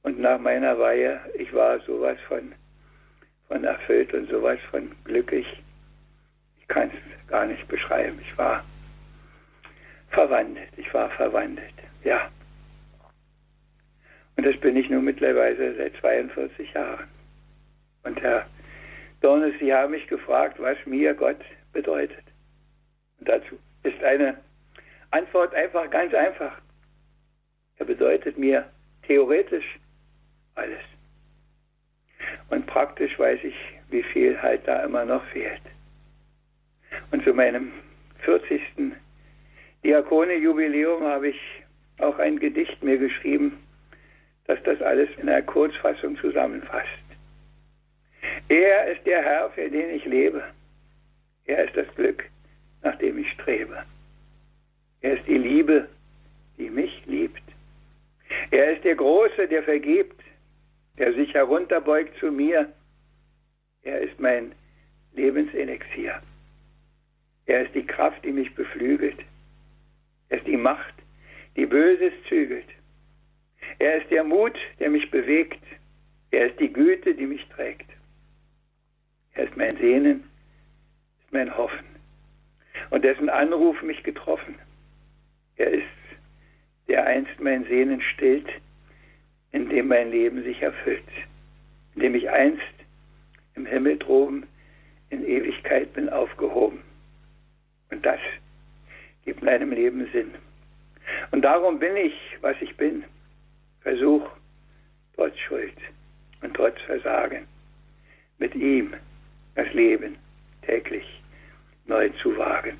Und 0.02 0.20
nach 0.20 0.38
meiner 0.38 0.78
Weihe, 0.78 1.20
ich 1.34 1.52
war 1.52 1.80
sowas 1.80 2.16
von, 2.28 2.52
von 3.48 3.64
erfüllt 3.64 4.14
und 4.14 4.30
sowas 4.30 4.58
von 4.70 4.92
glücklich. 5.04 5.46
Ich 6.60 6.68
kann 6.68 6.90
es 6.90 7.28
gar 7.28 7.46
nicht 7.46 7.66
beschreiben. 7.66 8.18
Ich 8.22 8.38
war 8.38 8.64
verwandelt. 10.10 10.70
Ich 10.76 10.92
war 10.92 11.10
verwandelt. 11.10 11.74
Ja. 12.04 12.30
Und 14.36 14.46
das 14.46 14.56
bin 14.58 14.76
ich 14.76 14.88
nun 14.88 15.04
mittlerweile 15.04 15.74
seit 15.76 15.94
42 15.96 16.72
Jahren. 16.72 17.08
Und 18.04 18.20
der 18.22 18.46
Dornes, 19.20 19.54
Sie 19.60 19.72
haben 19.72 19.92
mich 19.92 20.06
gefragt, 20.06 20.58
was 20.58 20.78
mir 20.86 21.14
Gott 21.14 21.40
bedeutet. 21.72 22.24
Und 23.18 23.28
dazu 23.28 23.58
ist 23.82 24.02
eine 24.02 24.38
Antwort 25.10 25.54
einfach 25.54 25.90
ganz 25.90 26.14
einfach. 26.14 26.58
Er 27.76 27.86
bedeutet 27.86 28.38
mir 28.38 28.66
theoretisch 29.06 29.78
alles. 30.54 30.80
Und 32.48 32.66
praktisch 32.66 33.18
weiß 33.18 33.40
ich, 33.42 33.54
wie 33.90 34.02
viel 34.02 34.40
halt 34.40 34.66
da 34.66 34.84
immer 34.84 35.04
noch 35.04 35.24
fehlt. 35.26 35.62
Und 37.10 37.24
zu 37.24 37.34
meinem 37.34 37.72
40. 38.20 38.60
Diakone-Jubiläum 39.90 41.02
habe 41.02 41.30
ich 41.30 41.40
auch 41.98 42.16
ein 42.20 42.38
Gedicht 42.38 42.80
mir 42.80 42.96
geschrieben, 42.96 43.58
das 44.46 44.62
das 44.62 44.80
alles 44.80 45.08
in 45.16 45.28
einer 45.28 45.42
Kurzfassung 45.42 46.16
zusammenfasst. 46.18 46.86
Er 48.48 48.86
ist 48.92 49.04
der 49.04 49.20
Herr, 49.20 49.50
für 49.50 49.68
den 49.68 49.90
ich 49.90 50.04
lebe. 50.04 50.44
Er 51.46 51.64
ist 51.64 51.76
das 51.76 51.92
Glück, 51.96 52.24
nach 52.82 52.96
dem 52.98 53.18
ich 53.18 53.32
strebe. 53.32 53.82
Er 55.00 55.18
ist 55.18 55.26
die 55.26 55.38
Liebe, 55.38 55.88
die 56.56 56.70
mich 56.70 57.02
liebt. 57.06 57.42
Er 58.52 58.74
ist 58.74 58.84
der 58.84 58.94
Große, 58.94 59.48
der 59.48 59.64
vergibt, 59.64 60.22
der 60.98 61.14
sich 61.14 61.34
herunterbeugt 61.34 62.16
zu 62.20 62.30
mir. 62.30 62.72
Er 63.82 64.02
ist 64.02 64.20
mein 64.20 64.52
Lebenselixier. 65.14 66.22
Er 67.46 67.64
ist 67.64 67.74
die 67.74 67.86
Kraft, 67.86 68.24
die 68.24 68.30
mich 68.30 68.54
beflügelt. 68.54 69.18
Er 70.30 70.38
ist 70.38 70.46
die 70.46 70.56
Macht, 70.56 70.94
die 71.56 71.66
Böses 71.66 72.12
zügelt. 72.28 72.66
Er 73.78 74.02
ist 74.02 74.10
der 74.10 74.24
Mut, 74.24 74.58
der 74.78 74.90
mich 74.90 75.10
bewegt. 75.10 75.62
Er 76.30 76.50
ist 76.50 76.58
die 76.58 76.72
Güte, 76.72 77.14
die 77.14 77.26
mich 77.26 77.46
trägt. 77.48 77.90
Er 79.34 79.44
ist 79.44 79.56
mein 79.56 79.76
Sehnen, 79.76 80.24
ist 81.20 81.32
mein 81.32 81.56
Hoffen 81.56 81.90
und 82.90 83.04
dessen 83.04 83.28
Anruf 83.28 83.82
mich 83.82 84.02
getroffen. 84.02 84.54
Er 85.56 85.70
ist, 85.70 85.84
der 86.88 87.06
einst 87.06 87.40
mein 87.40 87.64
Sehnen 87.64 88.00
stillt, 88.00 88.48
in 89.52 89.68
dem 89.68 89.88
mein 89.88 90.10
Leben 90.10 90.42
sich 90.42 90.62
erfüllt, 90.62 91.08
in 91.94 92.02
dem 92.02 92.14
ich 92.14 92.30
einst 92.30 92.62
im 93.54 93.66
Himmel 93.66 93.98
droben 93.98 94.46
in 95.10 95.24
Ewigkeit 95.24 95.92
bin 95.92 96.08
aufgehoben. 96.08 96.82
Und 97.90 98.06
das 98.06 98.20
gibt 99.30 99.44
meinem 99.44 99.70
Leben 99.70 100.08
Sinn. 100.12 100.34
Und 101.30 101.42
darum 101.42 101.78
bin 101.78 101.96
ich, 101.96 102.14
was 102.40 102.56
ich 102.60 102.76
bin. 102.76 103.04
Versuch, 103.80 104.28
trotz 105.14 105.38
Schuld 105.38 105.76
und 106.42 106.52
trotz 106.54 106.80
Versagen, 106.80 107.46
mit 108.38 108.56
ihm 108.56 108.92
das 109.54 109.72
Leben 109.72 110.16
täglich 110.62 111.22
neu 111.86 112.08
zu 112.20 112.36
wagen. 112.36 112.76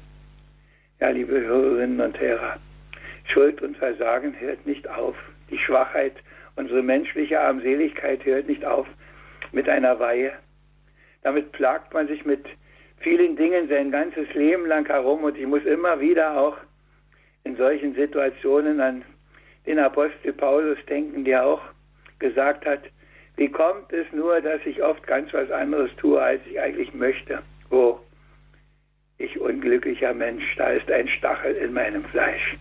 Ja, 1.00 1.10
liebe 1.10 1.40
Hörerinnen 1.40 2.00
und 2.00 2.18
Hörer, 2.18 2.58
Schuld 3.32 3.62
und 3.62 3.76
Versagen 3.76 4.34
hört 4.40 4.66
nicht 4.66 4.88
auf. 4.88 5.14
Die 5.50 5.58
Schwachheit, 5.58 6.16
unsere 6.56 6.82
menschliche 6.82 7.40
Armseligkeit 7.40 8.24
hört 8.24 8.48
nicht 8.48 8.64
auf 8.64 8.88
mit 9.52 9.68
einer 9.68 10.00
Weihe. 10.00 10.32
Damit 11.22 11.52
plagt 11.52 11.94
man 11.94 12.08
sich 12.08 12.24
mit 12.24 12.44
vielen 13.00 13.36
Dingen 13.36 13.68
sein 13.68 13.90
ganzes 13.90 14.32
Leben 14.34 14.66
lang 14.66 14.86
herum 14.86 15.24
und 15.24 15.36
ich 15.36 15.46
muss 15.46 15.64
immer 15.64 16.00
wieder 16.00 16.38
auch 16.38 16.56
in 17.44 17.56
solchen 17.56 17.94
Situationen 17.94 18.80
an 18.80 19.04
den 19.66 19.78
Apostel 19.78 20.32
Paulus 20.32 20.78
denken, 20.88 21.24
der 21.24 21.44
auch 21.44 21.62
gesagt 22.18 22.66
hat, 22.66 22.82
wie 23.36 23.48
kommt 23.48 23.92
es 23.92 24.06
nur, 24.12 24.40
dass 24.40 24.60
ich 24.66 24.82
oft 24.82 25.06
ganz 25.06 25.32
was 25.32 25.50
anderes 25.50 25.90
tue, 25.96 26.20
als 26.20 26.40
ich 26.46 26.60
eigentlich 26.60 26.92
möchte? 26.92 27.42
Oh, 27.70 27.98
ich 29.18 29.40
unglücklicher 29.40 30.12
Mensch, 30.12 30.44
da 30.56 30.70
ist 30.70 30.90
ein 30.90 31.08
Stachel 31.08 31.54
in 31.54 31.72
meinem 31.72 32.04
Fleisch. 32.04 32.56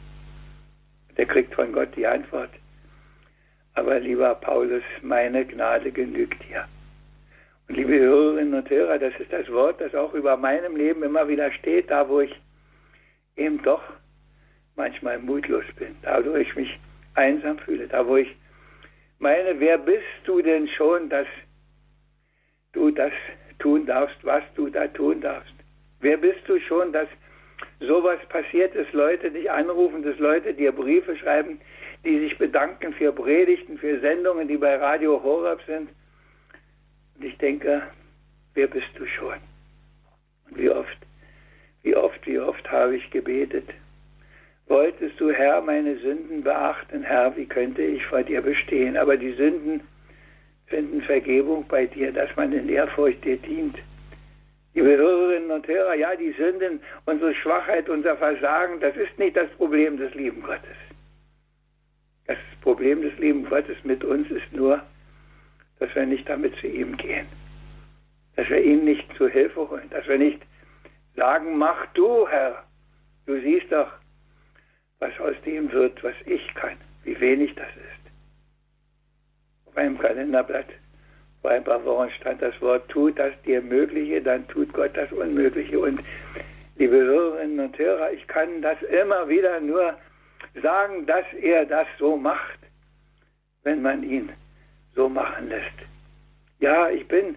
Der 1.18 1.26
kriegt 1.26 1.54
von 1.54 1.74
Gott 1.74 1.90
die 1.96 2.08
Antwort. 2.08 2.52
Aber 3.74 4.00
lieber 4.00 4.36
Paulus, 4.36 4.84
meine 5.02 5.46
Gnade 5.46 5.92
genügt 5.92 6.42
dir. 6.48 6.66
Liebe 7.72 8.00
Hörerinnen 8.00 8.56
und 8.56 8.68
Hörer, 8.68 8.98
das 8.98 9.14
ist 9.20 9.32
das 9.32 9.48
Wort, 9.52 9.80
das 9.80 9.94
auch 9.94 10.16
über 10.16 10.36
meinem 10.38 10.76
Leben 10.76 11.04
immer 11.04 11.28
wieder 11.28 11.52
steht, 11.52 11.92
da 11.92 12.10
wo 12.10 12.20
ich 12.22 12.36
eben 13.38 13.62
doch 13.62 13.84
manchmal 14.76 15.20
mutlos 15.20 15.64
bin, 15.78 15.96
da 16.02 16.20
wo 16.26 16.34
ich 16.34 16.56
mich 16.56 16.80
einsam 17.14 17.60
fühle, 17.60 17.88
da 17.88 18.08
wo 18.08 18.18
ich 18.18 18.36
meine, 19.20 19.60
wer 19.60 19.78
bist 19.78 20.04
du 20.24 20.42
denn 20.42 20.68
schon, 20.70 21.10
dass 21.10 21.28
du 22.74 22.90
das 22.90 23.12
tun 23.60 23.86
darfst, 23.86 24.18
was 24.24 24.44
du 24.56 24.70
da 24.70 24.88
tun 24.88 25.22
darfst? 25.22 25.54
Wer 26.00 26.18
bist 26.18 26.42
du 26.48 26.60
schon, 26.62 26.92
dass 26.92 27.08
sowas 27.82 28.18
passiert, 28.30 28.76
dass 28.76 28.92
Leute 28.94 29.30
dich 29.30 29.52
anrufen, 29.52 30.02
dass 30.02 30.18
Leute 30.18 30.56
dir 30.56 30.72
Briefe 30.72 31.16
schreiben, 31.18 31.62
die 32.04 32.18
sich 32.20 32.36
bedanken 32.40 32.94
für 32.94 33.12
Predigten, 33.12 33.78
für 33.78 34.00
Sendungen, 34.00 34.48
die 34.48 34.58
bei 34.58 34.76
Radio 34.76 35.22
Horab 35.22 35.62
sind? 35.68 35.90
Und 37.20 37.26
ich 37.26 37.38
denke, 37.38 37.84
wer 38.56 38.68
bist 38.68 38.90
du 38.96 39.06
schon? 39.06 39.36
Und 40.50 40.58
wie 40.58 40.70
oft, 40.70 40.98
wie 41.84 41.96
oft, 41.96 42.26
wie 42.26 42.40
oft 42.40 42.72
habe 42.72 42.96
ich 42.96 43.12
gebetet, 43.12 43.70
Wolltest 44.70 45.20
du, 45.20 45.32
Herr, 45.32 45.62
meine 45.62 45.98
Sünden 45.98 46.44
beachten, 46.44 47.02
Herr, 47.02 47.36
wie 47.36 47.48
könnte 47.48 47.82
ich 47.82 48.06
vor 48.06 48.22
dir 48.22 48.42
bestehen? 48.42 48.98
Aber 48.98 49.18
die 49.18 49.34
Sünden 49.34 49.82
finden 50.68 51.02
Vergebung 51.02 51.66
bei 51.68 51.88
dir, 51.88 52.12
dass 52.12 52.30
man 52.36 52.54
in 52.54 52.70
Ehrfurcht 52.70 53.26
dir 53.26 53.38
dient. 53.38 53.76
Liebe 54.76 54.96
Hörerinnen 54.96 55.50
und 55.50 55.68
Hörer, 55.68 55.96
ja, 55.96 56.16
die 56.16 56.34
Sünden, 56.34 56.80
unsere 57.06 57.34
Schwachheit, 57.34 57.90
unser 57.90 58.16
Versagen, 58.18 58.80
das 58.80 58.96
ist 58.96 59.18
nicht 59.18 59.36
das 59.36 59.50
Problem 59.58 59.98
des 59.98 60.14
lieben 60.14 60.44
Gottes. 60.44 60.78
Das 62.28 62.38
Problem 62.62 63.02
des 63.02 63.18
lieben 63.18 63.46
Gottes 63.46 63.78
mit 63.84 64.04
uns 64.04 64.30
ist 64.30 64.54
nur, 64.54 64.84
dass 65.80 65.94
wir 65.96 66.06
nicht 66.06 66.28
damit 66.28 66.56
zu 66.58 66.68
ihm 66.68 66.98
gehen. 66.98 67.28
Dass 68.36 68.50
wir 68.50 68.62
ihn 68.62 68.86
nicht 68.86 69.06
zu 69.18 69.28
Hilfe 69.28 69.70
holen. 69.70 69.90
Dass 69.90 70.08
wir 70.08 70.18
nicht 70.18 70.42
sagen, 71.16 71.58
mach 71.58 71.86
du, 71.94 72.28
Herr. 72.28 72.64
Du 73.26 73.40
siehst 73.42 73.72
doch, 73.72 73.92
was 75.00 75.18
aus 75.20 75.36
dem 75.46 75.72
wird, 75.72 76.04
was 76.04 76.16
ich 76.26 76.54
kann, 76.56 76.78
wie 77.04 77.20
wenig 77.20 77.56
das 77.56 77.68
ist. 77.68 78.12
Auf 79.68 79.78
einem 79.78 79.98
Kalenderblatt 79.98 80.68
vor 81.42 81.52
ein 81.52 81.64
paar 81.64 81.84
Wochen 81.86 82.10
stand 82.20 82.42
das 82.42 82.60
Wort, 82.62 82.90
tut 82.90 83.18
das 83.18 83.34
dir 83.44 83.62
Mögliche, 83.62 84.22
dann 84.22 84.48
tut 84.50 84.74
Gott 84.74 84.92
das 84.96 85.12
Unmögliche. 85.12 85.80
Und 85.80 86.02
liebe 86.76 86.98
Hörerinnen 86.98 87.60
und 87.60 87.78
Hörer, 87.78 88.12
ich 88.12 88.28
kann 88.28 88.62
das 88.62 88.82
immer 88.84 89.30
wieder 89.30 89.62
nur 89.62 89.98
sagen, 90.62 91.06
dass 91.06 91.26
er 91.42 91.66
das 91.66 91.88
so 91.98 92.18
macht, 92.18 92.60
wenn 93.64 93.82
man 93.82 94.04
ihn 94.04 94.30
so 94.96 95.10
machen 95.10 95.50
lässt. 95.50 95.78
Ja, 96.60 96.90
ich 96.90 97.08
bin 97.08 97.36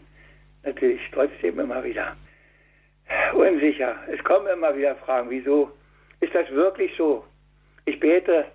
natürlich 0.63 1.01
trotzdem 1.13 1.59
immer 1.59 1.83
wieder 1.85 2.17
unsicher. 3.35 3.97
Es 4.09 4.23
kommen 4.25 4.47
immer 4.49 4.77
wieder 4.77 4.97
Fragen, 4.97 5.31
wieso 5.31 5.71
ist 6.21 6.35
das 6.35 6.51
wirklich 6.51 6.93
so? 6.97 7.25
Ich 7.85 7.99
bete 7.99 8.47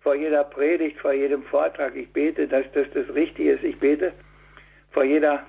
vor 0.00 0.14
jeder 0.14 0.44
Predigt, 0.44 0.98
vor 0.98 1.12
jedem 1.12 1.42
Vortrag. 1.44 1.96
Ich 1.96 2.12
bete, 2.12 2.46
dass 2.46 2.64
das 2.72 2.86
das 2.94 3.12
Richtige 3.14 3.52
ist. 3.52 3.64
Ich 3.64 3.78
bete 3.78 4.12
vor 4.92 5.04
jeder 5.04 5.44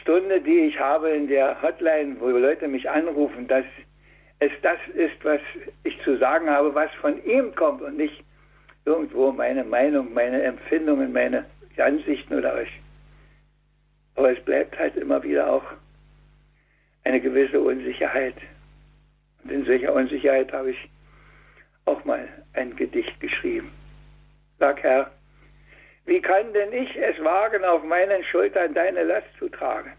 Stunde, 0.00 0.40
die 0.40 0.60
ich 0.66 0.78
habe 0.78 1.10
in 1.10 1.28
der 1.28 1.60
Hotline, 1.62 2.16
wo 2.20 2.28
Leute 2.28 2.68
mich 2.68 2.88
anrufen, 2.88 3.48
dass 3.48 3.64
es 4.40 4.52
das 4.62 4.78
ist, 4.94 5.24
was 5.24 5.40
ich 5.84 6.00
zu 6.02 6.16
sagen 6.18 6.50
habe, 6.50 6.74
was 6.74 6.92
von 7.00 7.24
ihm 7.24 7.54
kommt 7.54 7.82
und 7.82 7.96
nicht 7.96 8.22
irgendwo 8.84 9.32
meine 9.32 9.64
Meinung, 9.64 10.12
meine 10.12 10.42
Empfindungen, 10.42 11.12
meine 11.12 11.46
Ansichten 11.80 12.34
oder 12.34 12.54
euch. 12.54 12.80
Aber 14.14 14.32
es 14.32 14.44
bleibt 14.44 14.78
halt 14.78 14.96
immer 14.96 15.22
wieder 15.22 15.50
auch 15.50 15.64
eine 17.04 17.20
gewisse 17.20 17.60
Unsicherheit. 17.60 18.36
Und 19.42 19.52
in 19.52 19.64
solcher 19.64 19.92
Unsicherheit 19.92 20.52
habe 20.52 20.70
ich 20.70 20.88
auch 21.84 22.04
mal 22.04 22.28
ein 22.54 22.74
Gedicht 22.76 23.18
geschrieben. 23.20 23.70
Sag 24.58 24.82
Herr, 24.82 25.10
wie 26.06 26.20
kann 26.20 26.52
denn 26.52 26.72
ich 26.72 26.96
es 26.96 27.22
wagen, 27.24 27.64
auf 27.64 27.82
meinen 27.82 28.22
Schultern 28.24 28.74
deine 28.74 29.04
Last 29.04 29.26
zu 29.38 29.48
tragen? 29.48 29.92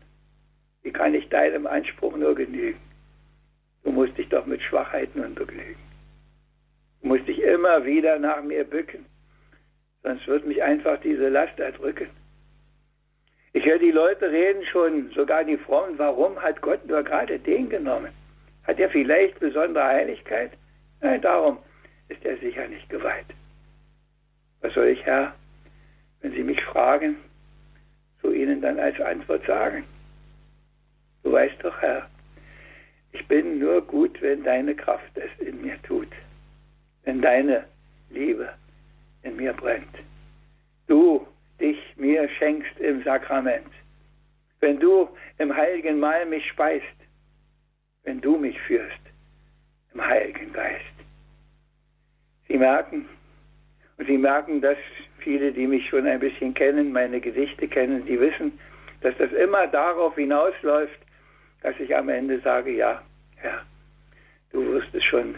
Wie 0.84 0.92
kann 0.92 1.14
ich 1.14 1.28
deinem 1.30 1.66
Anspruch 1.66 2.16
nur 2.16 2.36
genügen? 2.36 2.80
Du 3.84 3.92
musst 3.92 4.18
dich 4.18 4.30
doch 4.30 4.46
mit 4.46 4.62
Schwachheiten 4.62 5.24
unbegnügen. 5.24 5.82
Du 7.02 7.08
musst 7.08 7.28
dich 7.28 7.40
immer 7.42 7.86
wieder 7.86 8.20
nach 8.20 8.42
mir 8.44 8.64
bücken, 8.64 9.06
sonst 10.06 10.28
wird 10.28 10.46
mich 10.46 10.62
einfach 10.62 11.00
diese 11.02 11.30
Last 11.30 11.60
erdrücken. 11.60 12.10
Ich 13.54 13.66
höre 13.66 13.80
die 13.80 13.92
Leute 13.92 14.30
reden 14.30 14.64
schon, 14.66 15.10
sogar 15.12 15.44
die 15.44 15.58
Frommen, 15.58 15.98
warum 15.98 16.40
hat 16.40 16.62
Gott 16.62 16.86
nur 16.86 17.02
gerade 17.04 17.40
den 17.40 17.70
genommen? 17.70 18.12
Hat 18.66 18.80
er 18.80 18.90
vielleicht 18.90 19.40
besondere 19.40 19.84
Heiligkeit? 19.84 20.52
Nein, 21.02 21.22
darum 21.22 21.58
ist 22.10 22.24
er 22.24 22.38
sicher 22.38 22.68
nicht 22.68 22.88
geweiht. 22.90 23.26
Was 24.62 24.74
soll 24.74 24.88
ich, 24.88 25.04
Herr, 25.06 25.34
wenn 26.22 26.34
Sie 26.34 26.44
mich 26.44 26.62
fragen, 26.66 27.16
zu 28.22 28.32
Ihnen 28.32 28.62
dann 28.62 28.80
als 28.80 29.00
Antwort 29.02 29.44
sagen? 29.48 29.86
Du 31.24 31.32
weißt 31.32 31.64
doch, 31.64 31.82
Herr, 31.82 32.08
ich 33.12 33.28
bin 33.28 33.58
nur 33.58 33.82
gut, 33.82 34.22
wenn 34.22 34.44
deine 34.44 34.76
Kraft 34.76 35.18
es 35.18 35.48
in 35.48 35.64
mir 35.64 35.82
tut, 35.82 36.10
wenn 37.06 37.22
deine 37.22 37.64
Liebe 38.12 38.50
in 39.26 39.36
mir 39.36 39.54
brennt. 39.54 39.96
Du 40.88 41.26
dich 41.60 41.78
mir 41.98 42.30
schenkst 42.30 42.80
im 42.80 43.04
Sakrament, 43.04 43.72
wenn 44.60 44.80
du 44.80 45.10
im 45.38 45.56
heiligen 45.56 46.00
Mahl 46.00 46.26
mich 46.26 46.48
speist, 46.50 46.86
wenn 48.04 48.22
du 48.22 48.38
mich 48.38 48.60
führst 48.62 49.00
im 49.94 50.06
Heiligen 50.06 50.52
Geist. 50.54 50.84
Sie 52.48 52.58
merken, 52.58 53.08
und 53.98 54.08
Sie 54.08 54.18
merken, 54.18 54.62
dass 54.62 54.78
viele, 55.20 55.52
die 55.52 55.68
mich 55.68 55.88
schon 55.90 56.06
ein 56.06 56.20
bisschen 56.20 56.54
kennen, 56.54 56.92
meine 56.92 57.20
Gedichte 57.22 57.68
kennen, 57.68 58.06
die 58.06 58.20
wissen, 58.20 58.60
dass 59.02 59.16
das 59.18 59.32
immer 59.32 59.68
darauf 59.68 60.16
hinausläuft, 60.16 61.00
dass 61.62 61.80
ich 61.80 61.96
am 61.96 62.10
Ende 62.10 62.40
sage, 62.42 62.72
ja, 62.72 63.02
Herr, 63.38 63.62
du 64.52 64.66
wirst 64.74 64.94
es 64.94 65.04
schon 65.04 65.36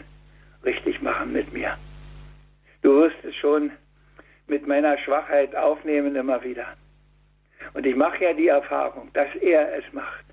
richtig 0.64 1.00
machen 1.00 1.32
mit 1.32 1.52
mir. 1.52 1.78
Du 2.82 3.00
wirst 3.00 3.24
es 3.24 3.34
schon 3.36 3.72
mit 4.46 4.66
meiner 4.66 4.96
Schwachheit 4.98 5.54
aufnehmen 5.54 6.14
immer 6.16 6.42
wieder. 6.42 6.66
Und 7.74 7.86
ich 7.86 7.96
mache 7.96 8.24
ja 8.24 8.32
die 8.32 8.48
Erfahrung, 8.48 9.10
dass 9.12 9.28
er 9.36 9.76
es 9.76 9.84
macht, 9.92 10.24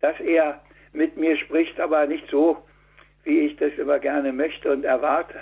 dass 0.00 0.18
er 0.20 0.60
mit 0.92 1.16
mir 1.16 1.36
spricht, 1.36 1.78
aber 1.78 2.06
nicht 2.06 2.28
so, 2.30 2.62
wie 3.24 3.40
ich 3.40 3.56
das 3.56 3.72
immer 3.74 3.98
gerne 3.98 4.32
möchte 4.32 4.72
und 4.72 4.84
erwarte. 4.84 5.40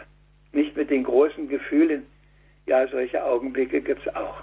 Nicht 0.52 0.76
mit 0.76 0.90
den 0.90 1.04
großen 1.04 1.48
Gefühlen. 1.48 2.06
Ja, 2.66 2.86
solche 2.88 3.22
Augenblicke 3.22 3.80
gibt 3.80 4.06
es 4.06 4.14
auch. 4.14 4.42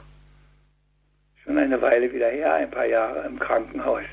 Schon 1.44 1.58
eine 1.58 1.82
Weile 1.82 2.12
wieder 2.14 2.30
her, 2.30 2.54
ein 2.54 2.72
paar 2.72 2.86
Jahre 2.86 3.26
im 3.26 3.40
Krankenhaus, 3.40 4.04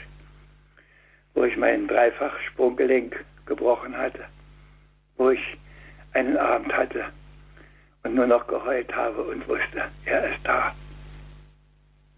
wo 1.34 1.44
ich 1.44 1.56
mein 1.56 1.86
Dreifach-Sprunggelenk 1.86 3.24
gebrochen 3.46 3.96
hatte, 3.96 4.24
wo 5.16 5.30
ich 5.30 5.58
einen 6.14 6.38
Abend 6.38 6.72
hatte 6.74 7.04
und 8.08 8.14
nur 8.14 8.26
noch 8.26 8.46
geheult 8.46 8.94
habe 8.96 9.22
und 9.22 9.46
wusste, 9.46 9.84
er 10.06 10.32
ist 10.32 10.40
da. 10.44 10.74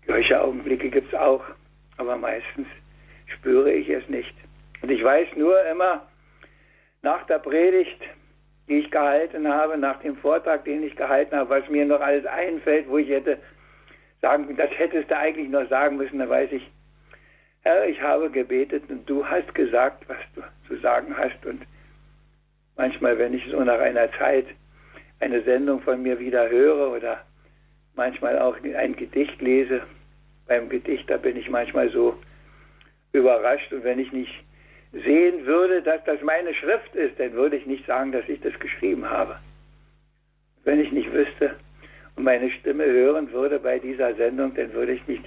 Solche 0.07 0.41
Augenblicke 0.41 0.89
gibt 0.89 1.13
es 1.13 1.19
auch, 1.19 1.43
aber 1.97 2.17
meistens 2.17 2.69
spüre 3.27 3.73
ich 3.73 3.89
es 3.89 4.09
nicht. 4.09 4.35
Und 4.83 4.91
ich 4.91 5.03
weiß 5.03 5.29
nur 5.35 5.61
immer, 5.65 6.07
nach 7.03 7.27
der 7.27 7.41
Predigt, 7.41 8.01
die 8.69 8.79
ich 8.79 8.91
gehalten 8.93 9.49
habe, 9.49 9.77
nach 9.77 9.99
dem 10.01 10.17
Vortrag, 10.17 10.65
den 10.65 10.85
ich 10.85 10.95
gehalten 10.95 11.35
habe, 11.35 11.51
was 11.51 11.69
mir 11.69 11.85
noch 11.85 12.01
alles 12.01 12.25
einfällt, 12.25 12.89
wo 12.89 12.99
ich 12.99 13.09
hätte 13.09 13.39
sagen, 14.23 14.57
das 14.57 14.71
hättest 14.79 15.11
du 15.11 15.17
eigentlich 15.17 15.49
noch 15.49 15.69
sagen 15.69 15.97
müssen, 15.97 16.21
da 16.21 16.29
weiß 16.29 16.53
ich, 16.53 16.71
Herr, 17.63 17.89
ich 17.89 18.01
habe 18.01 18.31
gebetet 18.31 18.85
und 18.89 19.11
du 19.11 19.27
hast 19.27 19.53
gesagt, 19.57 20.09
was 20.09 20.19
du 20.37 20.43
zu 20.69 20.81
sagen 20.81 21.17
hast. 21.17 21.45
Und 21.45 21.63
manchmal, 22.77 23.19
wenn 23.19 23.35
ich 23.35 23.45
so 23.51 23.61
nach 23.63 23.81
einer 23.81 24.11
Zeit 24.13 24.47
eine 25.21 25.43
Sendung 25.43 25.81
von 25.83 26.03
mir 26.03 26.19
wieder 26.19 26.49
höre 26.49 26.91
oder 26.93 27.25
manchmal 27.95 28.39
auch 28.39 28.57
ein 28.77 28.97
Gedicht 28.97 29.41
lese, 29.41 29.83
beim 30.47 30.69
Gedicht, 30.69 31.09
da 31.09 31.17
bin 31.17 31.37
ich 31.37 31.49
manchmal 31.49 31.91
so 31.91 32.19
überrascht. 33.13 33.73
Und 33.73 33.85
wenn 33.85 33.99
ich 33.99 34.11
nicht 34.13 34.33
sehen 34.93 35.47
würde, 35.47 35.83
dass 35.83 36.03
das 36.05 36.21
meine 36.23 36.53
Schrift 36.55 36.95
ist, 36.97 37.21
dann 37.21 37.33
würde 37.35 37.57
ich 37.57 37.67
nicht 37.67 37.87
sagen, 37.87 38.11
dass 38.11 38.29
ich 38.29 38.41
das 38.41 38.59
geschrieben 38.59 39.09
habe. 39.09 39.39
Wenn 40.65 40.81
ich 40.81 40.91
nicht 40.91 41.13
wüsste 41.13 41.55
und 42.17 42.25
meine 42.25 42.51
Stimme 42.51 42.85
hören 42.85 43.31
würde 43.33 43.61
bei 43.61 43.79
dieser 43.79 44.15
Sendung, 44.15 44.55
dann 44.55 44.73
würde 44.73 44.93
ich 44.93 45.07
nicht 45.07 45.25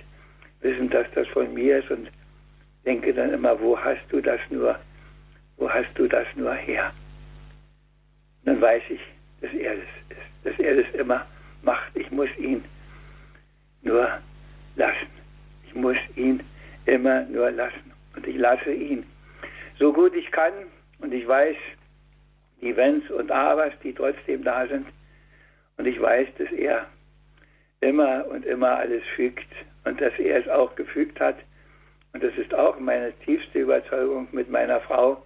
wissen, 0.61 0.89
dass 0.89 1.07
das 1.15 1.27
von 1.29 1.53
mir 1.53 1.79
ist 1.79 1.89
und 1.89 2.11
denke 2.85 3.13
dann 3.13 3.33
immer, 3.33 3.59
wo 3.61 3.79
hast 3.79 4.03
du 4.09 4.19
das 4.19 4.39
nur, 4.49 4.77
wo 5.57 5.69
hast 5.69 5.89
du 5.95 6.07
das 6.07 6.27
nur 6.35 6.53
her? 6.53 6.91
Und 8.41 8.47
dann 8.47 8.61
weiß 8.61 8.83
ich, 8.89 8.99
dass 9.43 9.53
er 9.53 9.75
das 9.75 9.83
ist, 10.09 10.45
dass 10.45 10.59
er 10.59 10.81
das 10.81 10.95
immer 10.95 11.25
macht. 11.63 11.95
Ich 11.95 12.09
muss 12.11 12.29
ihn 12.37 12.63
nur 13.81 14.09
lassen. 14.77 15.07
Ich 15.67 15.75
muss 15.75 15.97
ihn 16.15 16.41
immer 16.85 17.23
nur 17.23 17.51
lassen. 17.51 17.91
Und 18.15 18.25
ich 18.25 18.37
lasse 18.37 18.71
ihn 18.71 19.05
so 19.77 19.91
gut 19.91 20.15
ich 20.15 20.31
kann. 20.31 20.53
Und 20.99 21.13
ich 21.13 21.27
weiß 21.27 21.57
die 22.61 22.75
Wenns 22.77 23.09
und 23.11 23.29
Abers, 23.31 23.73
die 23.83 23.93
trotzdem 23.93 24.43
da 24.45 24.65
sind. 24.65 24.87
Und 25.77 25.85
ich 25.85 25.99
weiß, 26.01 26.27
dass 26.37 26.51
er 26.53 26.85
immer 27.81 28.25
und 28.27 28.45
immer 28.45 28.77
alles 28.77 29.03
fügt 29.17 29.51
und 29.83 29.99
dass 29.99 30.17
er 30.19 30.39
es 30.39 30.47
auch 30.47 30.73
gefügt 30.75 31.19
hat. 31.19 31.35
Und 32.13 32.23
das 32.23 32.33
ist 32.37 32.53
auch 32.53 32.79
meine 32.79 33.11
tiefste 33.25 33.59
Überzeugung 33.59 34.29
mit 34.31 34.49
meiner 34.49 34.79
Frau, 34.79 35.21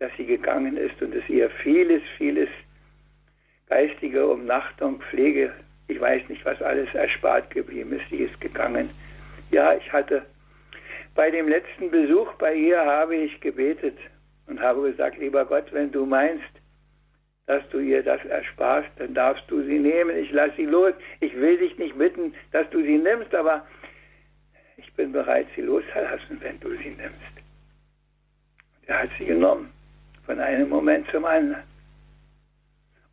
dass 0.00 0.10
sie 0.18 0.26
gegangen 0.26 0.76
ist 0.76 1.00
und 1.00 1.14
dass 1.14 1.26
ihr 1.30 1.48
vieles, 1.62 2.02
vieles 2.18 2.48
geistige 3.72 4.26
Umnachtung, 4.26 5.00
Pflege, 5.08 5.50
ich 5.88 5.98
weiß 5.98 6.28
nicht, 6.28 6.44
was 6.44 6.60
alles 6.60 6.92
erspart 6.92 7.48
geblieben 7.48 7.94
ist. 7.94 8.06
Sie 8.10 8.18
ist 8.18 8.38
gegangen. 8.38 8.90
Ja, 9.50 9.72
ich 9.74 9.90
hatte 9.90 10.26
bei 11.14 11.30
dem 11.30 11.48
letzten 11.48 11.90
Besuch 11.90 12.34
bei 12.34 12.54
ihr 12.54 12.84
habe 12.84 13.16
ich 13.16 13.40
gebetet 13.40 13.96
und 14.46 14.60
habe 14.60 14.82
gesagt, 14.90 15.16
lieber 15.16 15.46
Gott, 15.46 15.72
wenn 15.72 15.90
du 15.90 16.04
meinst, 16.04 16.52
dass 17.46 17.66
du 17.70 17.78
ihr 17.78 18.02
das 18.02 18.22
ersparst, 18.26 18.90
dann 18.98 19.14
darfst 19.14 19.44
du 19.48 19.62
sie 19.62 19.78
nehmen. 19.78 20.18
Ich 20.18 20.30
lasse 20.32 20.56
sie 20.56 20.66
los. 20.66 20.92
Ich 21.20 21.34
will 21.34 21.56
dich 21.56 21.78
nicht 21.78 21.96
bitten, 21.96 22.34
dass 22.50 22.68
du 22.68 22.82
sie 22.82 22.98
nimmst, 22.98 23.34
aber 23.34 23.66
ich 24.76 24.92
bin 24.92 25.12
bereit, 25.12 25.46
sie 25.56 25.62
loszulassen, 25.62 26.38
wenn 26.40 26.60
du 26.60 26.68
sie 26.76 26.90
nimmst. 26.90 27.34
Er 28.86 29.04
hat 29.04 29.10
sie 29.18 29.24
genommen, 29.24 29.72
von 30.26 30.38
einem 30.40 30.68
Moment 30.68 31.08
zum 31.10 31.24
anderen. 31.24 31.71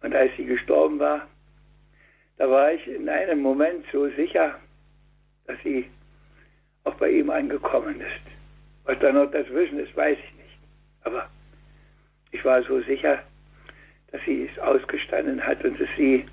Und 0.01 0.15
als 0.15 0.31
sie 0.38 0.45
gestorben 0.45 0.99
war, 0.99 1.27
da 2.38 2.49
war 2.49 2.71
ich 2.71 2.88
in 2.88 3.09
einem 3.09 3.41
Moment 3.41 3.85
so 3.91 4.07
sicher, 4.12 4.55
dass 5.45 5.57
sie 5.63 5.89
auch 6.85 6.95
bei 6.95 7.09
ihm 7.09 7.29
angekommen 7.29 7.99
ist. 7.99 8.21
Was 8.85 8.97
da 8.99 9.12
noch 9.12 9.29
dazwischen 9.31 9.79
ist, 9.79 9.95
weiß 9.95 10.17
ich 10.17 10.33
nicht. 10.35 10.57
Aber 11.03 11.29
ich 12.31 12.43
war 12.45 12.63
so 12.63 12.81
sicher, 12.81 13.21
dass 14.12 14.21
sie 14.25 14.49
es 14.51 14.59
ausgestanden 14.59 15.45
hat 15.45 15.63
und 15.63 15.79
dass 15.79 15.89
sie 15.97 16.25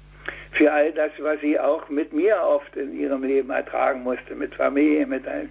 für 0.52 0.72
all 0.72 0.92
das, 0.92 1.12
was 1.18 1.40
sie 1.40 1.58
auch 1.58 1.88
mit 1.88 2.12
mir 2.12 2.40
oft 2.40 2.74
in 2.76 2.98
ihrem 2.98 3.24
Leben 3.24 3.50
ertragen 3.50 4.02
musste, 4.02 4.34
mit 4.34 4.54
Familie, 4.54 5.06
mit 5.06 5.26
allem, 5.26 5.50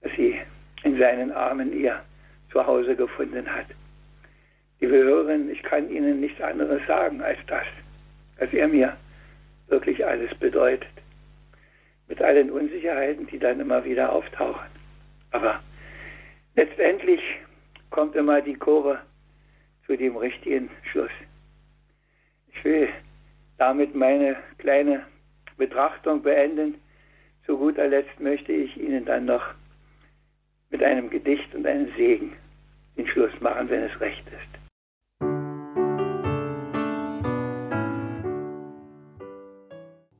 dass 0.00 0.12
sie 0.12 0.40
in 0.84 0.98
seinen 0.98 1.32
Armen 1.32 1.72
ihr 1.72 2.02
Zuhause 2.50 2.94
gefunden 2.96 3.46
hat. 3.52 3.66
Liebe 4.84 4.98
Hörerinnen, 4.98 5.50
ich 5.50 5.62
kann 5.62 5.88
Ihnen 5.88 6.20
nichts 6.20 6.38
anderes 6.42 6.86
sagen 6.86 7.22
als 7.22 7.38
das, 7.46 7.64
dass 8.38 8.52
er 8.52 8.68
mir 8.68 8.94
wirklich 9.68 10.04
alles 10.04 10.34
bedeutet. 10.34 10.90
Mit 12.06 12.20
allen 12.20 12.50
Unsicherheiten, 12.50 13.26
die 13.28 13.38
dann 13.38 13.60
immer 13.60 13.82
wieder 13.86 14.12
auftauchen. 14.12 14.66
Aber 15.30 15.62
letztendlich 16.54 17.22
kommt 17.88 18.14
immer 18.14 18.42
die 18.42 18.56
Kurve 18.56 19.00
zu 19.86 19.96
dem 19.96 20.18
richtigen 20.18 20.68
Schluss. 20.92 21.12
Ich 22.52 22.62
will 22.62 22.90
damit 23.56 23.94
meine 23.94 24.36
kleine 24.58 25.06
Betrachtung 25.56 26.20
beenden. 26.20 26.74
Zu 27.46 27.56
guter 27.56 27.88
Letzt 27.88 28.20
möchte 28.20 28.52
ich 28.52 28.76
Ihnen 28.76 29.06
dann 29.06 29.24
noch 29.24 29.46
mit 30.68 30.82
einem 30.82 31.08
Gedicht 31.08 31.54
und 31.54 31.66
einem 31.66 31.90
Segen 31.96 32.34
den 32.98 33.06
Schluss 33.06 33.32
machen, 33.40 33.70
wenn 33.70 33.84
es 33.84 33.98
recht 33.98 34.26
ist. 34.26 34.63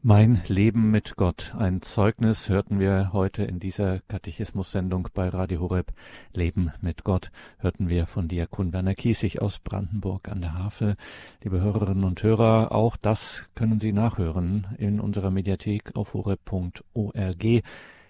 Mein 0.07 0.43
Leben 0.49 0.91
mit 0.91 1.17
Gott, 1.17 1.55
ein 1.57 1.81
Zeugnis 1.81 2.51
hörten 2.51 2.79
wir 2.79 3.15
heute 3.15 3.43
in 3.45 3.59
dieser 3.59 4.01
Katechismus-Sendung 4.01 5.09
bei 5.15 5.31
Radio 5.31 5.61
Horeb. 5.61 5.95
Leben 6.35 6.71
mit 6.83 7.05
Gott 7.05 7.31
hörten 7.57 7.89
wir 7.89 8.07
von 8.07 8.29
Diakon 8.29 8.75
Werner 8.75 8.95
Kiesig 8.95 9.41
aus 9.41 9.61
Brandenburg 9.61 10.29
an 10.29 10.43
der 10.43 10.59
Havel. 10.59 10.97
Liebe 11.43 11.63
Hörerinnen 11.63 12.05
und 12.05 12.23
Hörer, 12.23 12.73
auch 12.73 12.99
das 12.99 13.47
können 13.55 13.81
Sie 13.81 13.95
nachhören 13.95 14.67
in 14.77 15.01
unserer 15.01 15.31
Mediathek 15.31 15.97
auf 15.97 16.13
horeb.org. 16.13 17.45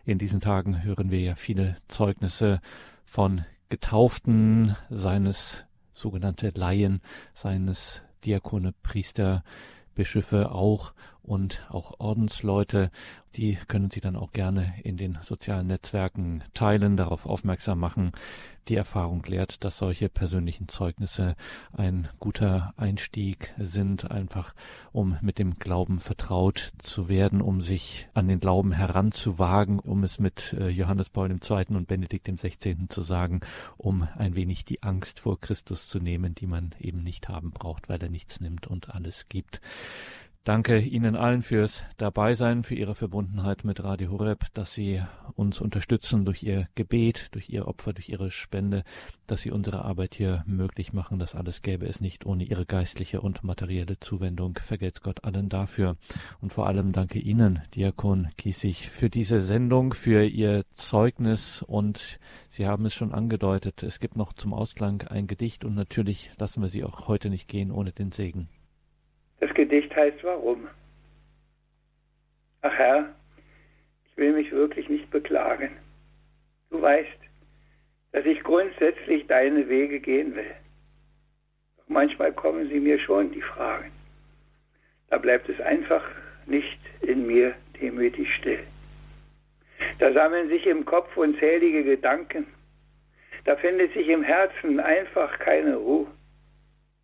In 0.05 0.19
diesen 0.19 0.41
Tagen 0.41 0.83
hören 0.83 1.13
wir 1.13 1.21
ja 1.21 1.37
viele 1.37 1.77
Zeugnisse 1.87 2.61
von 3.05 3.45
Getauften, 3.69 4.75
seines 4.91 5.65
sogenannte 5.93 6.51
Laien, 6.57 7.03
seines 7.35 8.03
Diakone, 8.25 8.75
Priester, 8.83 9.45
Bischöfe 9.95 10.51
auch 10.51 10.93
und 11.25 11.67
auch 11.71 11.99
Ordensleute. 11.99 12.91
Die 13.35 13.59
können 13.67 13.91
Sie 13.91 14.01
dann 14.01 14.15
auch 14.15 14.33
gerne 14.33 14.75
in 14.85 14.97
den 14.97 15.19
sozialen 15.23 15.67
Netzwerken 15.67 16.45
teilen, 16.55 16.97
darauf 16.97 17.27
aufmerksam 17.27 17.81
machen. 17.81 18.13
Die 18.69 18.77
Erfahrung 18.77 19.23
lehrt, 19.25 19.63
dass 19.63 19.77
solche 19.77 20.09
persönlichen 20.09 20.69
Zeugnisse 20.69 21.37
ein 21.73 22.09
guter 22.19 22.73
Einstieg 22.79 23.53
sind, 23.59 24.11
einfach 24.11 24.55
um 24.93 25.19
mit 25.21 25.39
dem 25.39 25.59
Glauben 25.59 25.99
vertraut 25.99 26.73
zu 26.79 27.11
werden, 27.11 27.43
um 27.43 27.61
sich 27.61 28.09
an 28.15 28.27
den 28.27 28.41
Glauben 28.41 28.73
heranzuwagen, 28.73 29.81
um 29.81 30.03
es 30.03 30.19
mit 30.19 30.55
äh, 30.55 30.69
Johannes 30.69 31.11
Paul 31.11 31.31
II. 31.31 31.65
und 31.77 31.89
Benedikt 31.89 32.27
XVI. 32.27 32.89
zu 32.89 33.03
sagen, 33.03 33.41
um 33.77 34.09
ein 34.17 34.35
wenig 34.35 34.65
die 34.65 34.83
Angst 34.83 35.21
vor 35.21 35.39
Christus 35.39 35.87
zu 35.89 35.99
nehmen, 35.99 36.35
die 36.35 36.47
man 36.47 36.75
eben 36.81 37.03
nicht 37.03 37.29
haben 37.29 37.51
braucht, 37.51 37.91
weil 37.91 38.01
er 38.01 38.09
nichts 38.09 38.41
nimmt 38.41 38.67
und 38.67 38.95
alles 38.95 39.29
gibt. 39.29 39.61
Danke 40.45 40.79
Ihnen 40.79 41.17
allen 41.17 41.41
fürs 41.41 41.85
Dabeisein, 41.97 42.65
für 42.65 42.75
Ihre 42.75 42.95
Verbundenheit 42.95 43.65
mit 43.65 43.83
Radio 43.83 44.11
Horeb, 44.11 44.45
dass 44.53 44.75
Sie 44.75 45.03
uns 45.37 45.59
unterstützen 45.59 46.27
durch 46.27 46.43
Ihr 46.43 46.69
Gebet, 46.75 47.29
durch 47.33 47.49
Ihr 47.49 47.67
Opfer, 47.67 47.95
durch 47.95 48.11
Ihre 48.11 48.31
Spende, 48.31 48.85
dass 49.27 49.41
Sie 49.41 49.51
unsere 49.51 49.87
Arbeit 49.87 50.15
hier 50.15 50.45
möglich 50.47 50.93
machen. 50.93 51.19
Das 51.19 51.35
alles 51.35 51.63
gäbe 51.63 51.87
es 51.87 52.03
nicht 52.03 52.27
ohne 52.27 52.45
Ihre 52.45 52.67
geistliche 52.67 53.23
und 53.23 53.43
materielle 53.43 53.99
Zuwendung. 54.01 54.59
Vergelt's 54.61 55.01
Gott 55.01 55.25
allen 55.25 55.49
dafür. 55.49 55.97
Und 56.43 56.53
vor 56.53 56.67
allem 56.67 56.93
danke 56.93 57.21
Ihnen, 57.21 57.63
Diakon 57.75 58.29
Kiesig, 58.37 58.91
für 58.91 59.09
diese 59.09 59.41
Sendung, 59.41 59.95
für 59.95 60.27
Ihr 60.27 60.67
Zeugnis. 60.75 61.63
Und 61.63 62.19
Sie 62.51 62.67
haben 62.67 62.85
es 62.85 62.93
schon 62.93 63.15
angedeutet, 63.15 63.83
es 63.83 63.99
gibt 63.99 64.15
noch 64.15 64.35
zum 64.35 64.53
Ausklang 64.53 65.09
ein 65.09 65.27
Gedicht 65.27 65.65
und 65.65 65.75
natürlich 65.75 66.33
lassen 66.37 66.61
wir 66.61 66.69
Sie 66.69 66.85
auch 66.85 67.09
heute 67.09 67.31
nicht 67.31 67.49
gehen 67.49 67.71
ohne 67.71 67.93
den 67.93 68.13
Segen. 68.13 68.51
Das 69.45 69.53
Gedicht 69.53 69.95
heißt 69.95 70.25
Warum? 70.25 70.69
Ach 72.63 72.73
Herr, 72.73 73.15
ich 74.07 74.17
will 74.17 74.33
mich 74.33 74.51
wirklich 74.53 74.89
nicht 74.89 75.11
beklagen. 75.11 75.69
Du 76.71 76.81
weißt, 76.81 77.19
dass 78.13 78.25
ich 78.25 78.43
grundsätzlich 78.43 79.27
deine 79.27 79.69
Wege 79.69 80.01
gehen 80.01 80.35
will. 80.35 80.55
Doch 81.77 81.89
manchmal 81.89 82.33
kommen 82.33 82.71
sie 82.71 82.81
mir 82.81 82.99
schon, 82.99 83.33
die 83.33 83.43
Fragen. 83.43 83.93
Da 85.11 85.19
bleibt 85.19 85.47
es 85.51 85.61
einfach 85.61 86.09
nicht 86.47 86.81
in 87.03 87.27
mir 87.27 87.55
demütig 87.83 88.35
still. 88.37 88.65
Da 89.99 90.11
sammeln 90.15 90.49
sich 90.49 90.65
im 90.67 90.87
Kopf 90.87 91.15
unzählige 91.19 91.85
Gedanken. 91.85 92.47
Da 93.45 93.57
findet 93.57 93.93
sich 93.93 94.09
im 94.09 94.23
Herzen 94.23 94.81
einfach 94.81 95.39
keine 95.39 95.77
Ruhe. 95.77 96.07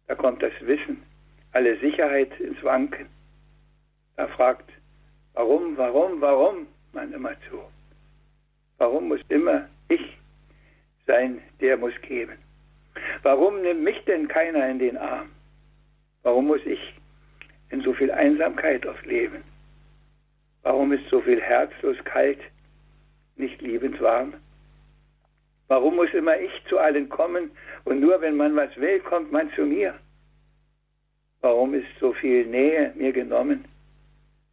Da 0.09 0.15
kommt 0.15 0.43
das 0.43 0.55
Wissen, 0.63 1.03
alle 1.53 1.77
Sicherheit 1.79 2.39
ins 2.41 2.63
Wanken. 2.63 3.07
Da 4.17 4.27
fragt, 4.29 4.71
warum, 5.35 5.77
warum, 5.77 6.21
warum 6.21 6.67
man 6.93 7.13
immer 7.13 7.33
zu? 7.49 7.61
Warum 8.79 9.09
muss 9.09 9.21
immer 9.29 9.69
ich 9.89 10.17
sein, 11.07 11.43
der 11.61 11.77
muss 11.77 11.95
geben? 12.03 12.39
Warum 13.23 13.63
nimmt 13.63 13.83
mich 13.83 14.03
denn 14.05 14.29
keiner 14.29 14.69
in 14.69 14.79
den 14.79 14.97
Arm? 14.97 15.31
Warum 16.23 16.47
muss 16.47 16.65
ich 16.65 16.95
in 17.71 17.81
so 17.83 17.93
viel 17.93 18.11
Einsamkeit 18.11 18.87
oft 18.87 19.05
leben? 19.07 19.43
Warum 20.63 20.93
ist 20.93 21.09
so 21.09 21.21
viel 21.21 21.41
herzlos 21.41 21.97
kalt, 22.05 22.41
nicht 23.37 23.61
liebend 23.63 24.01
warm? 24.01 24.35
Warum 25.69 25.97
muss 25.97 26.13
immer 26.13 26.39
ich 26.39 26.53
zu 26.69 26.79
allen 26.79 27.09
kommen 27.09 27.51
und 27.85 28.01
nur 28.01 28.21
wenn 28.21 28.37
man 28.37 28.55
was 28.57 28.77
will, 28.77 29.01
kommt 29.01 29.33
man 29.33 29.51
zu 29.53 29.63
mir? 29.63 29.95
Warum 31.43 31.73
ist 31.73 31.89
so 31.99 32.13
viel 32.13 32.45
Nähe 32.45 32.93
mir 32.97 33.13
genommen, 33.13 33.65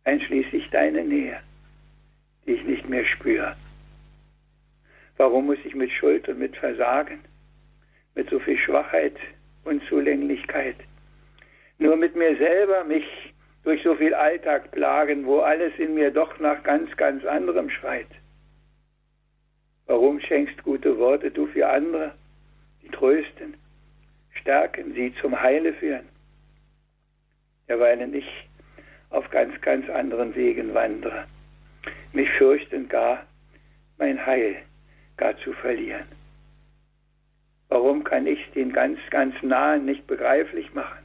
einschließlich 0.05 0.69
deine 0.69 1.03
Nähe, 1.03 1.41
die 2.45 2.53
ich 2.53 2.63
nicht 2.63 2.87
mehr 2.87 3.03
spüre? 3.03 3.57
Warum 5.17 5.47
muss 5.47 5.57
ich 5.65 5.75
mit 5.75 5.91
Schuld 5.91 6.29
und 6.29 6.39
mit 6.39 6.55
Versagen, 6.55 7.19
mit 8.15 8.29
so 8.29 8.39
viel 8.39 8.57
Schwachheit 8.57 9.17
und 9.65 9.83
Zulänglichkeit, 9.89 10.77
nur 11.77 11.97
mit 11.97 12.15
mir 12.15 12.37
selber 12.37 12.85
mich 12.85 13.05
durch 13.63 13.83
so 13.83 13.95
viel 13.95 14.13
Alltag 14.13 14.71
plagen, 14.71 15.25
wo 15.25 15.39
alles 15.39 15.73
in 15.77 15.93
mir 15.93 16.09
doch 16.09 16.39
nach 16.39 16.63
ganz, 16.63 16.95
ganz 16.95 17.25
anderem 17.25 17.69
schreit? 17.69 18.07
Warum 19.87 20.21
schenkst 20.21 20.63
gute 20.63 20.97
Worte 20.97 21.31
du 21.31 21.47
für 21.47 21.67
andere, 21.67 22.13
die 22.81 22.89
trösten, 22.89 23.55
stärken, 24.31 24.93
sie 24.93 25.13
zum 25.19 25.41
Heile 25.41 25.73
führen? 25.73 26.07
Derweilen 27.67 28.13
ich 28.13 28.27
auf 29.09 29.29
ganz, 29.29 29.59
ganz 29.61 29.89
anderen 29.89 30.35
Wegen 30.35 30.73
wandere, 30.73 31.25
mich 32.13 32.29
fürchten 32.37 32.89
gar, 32.89 33.25
mein 33.97 34.25
Heil 34.25 34.57
gar 35.17 35.37
zu 35.39 35.53
verlieren. 35.53 36.05
Warum 37.69 38.03
kann 38.03 38.27
ich 38.27 38.39
den 38.51 38.71
ganz, 38.71 38.99
ganz 39.09 39.35
Nahen 39.41 39.85
nicht 39.85 40.07
begreiflich 40.07 40.73
machen, 40.73 40.99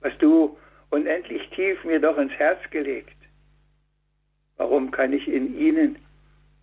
was 0.00 0.16
du 0.18 0.56
unendlich 0.90 1.48
tief 1.50 1.84
mir 1.84 2.00
doch 2.00 2.16
ins 2.16 2.32
Herz 2.32 2.58
gelegt? 2.70 3.16
Warum 4.56 4.90
kann 4.90 5.12
ich 5.12 5.28
in 5.28 5.58
ihnen 5.58 5.96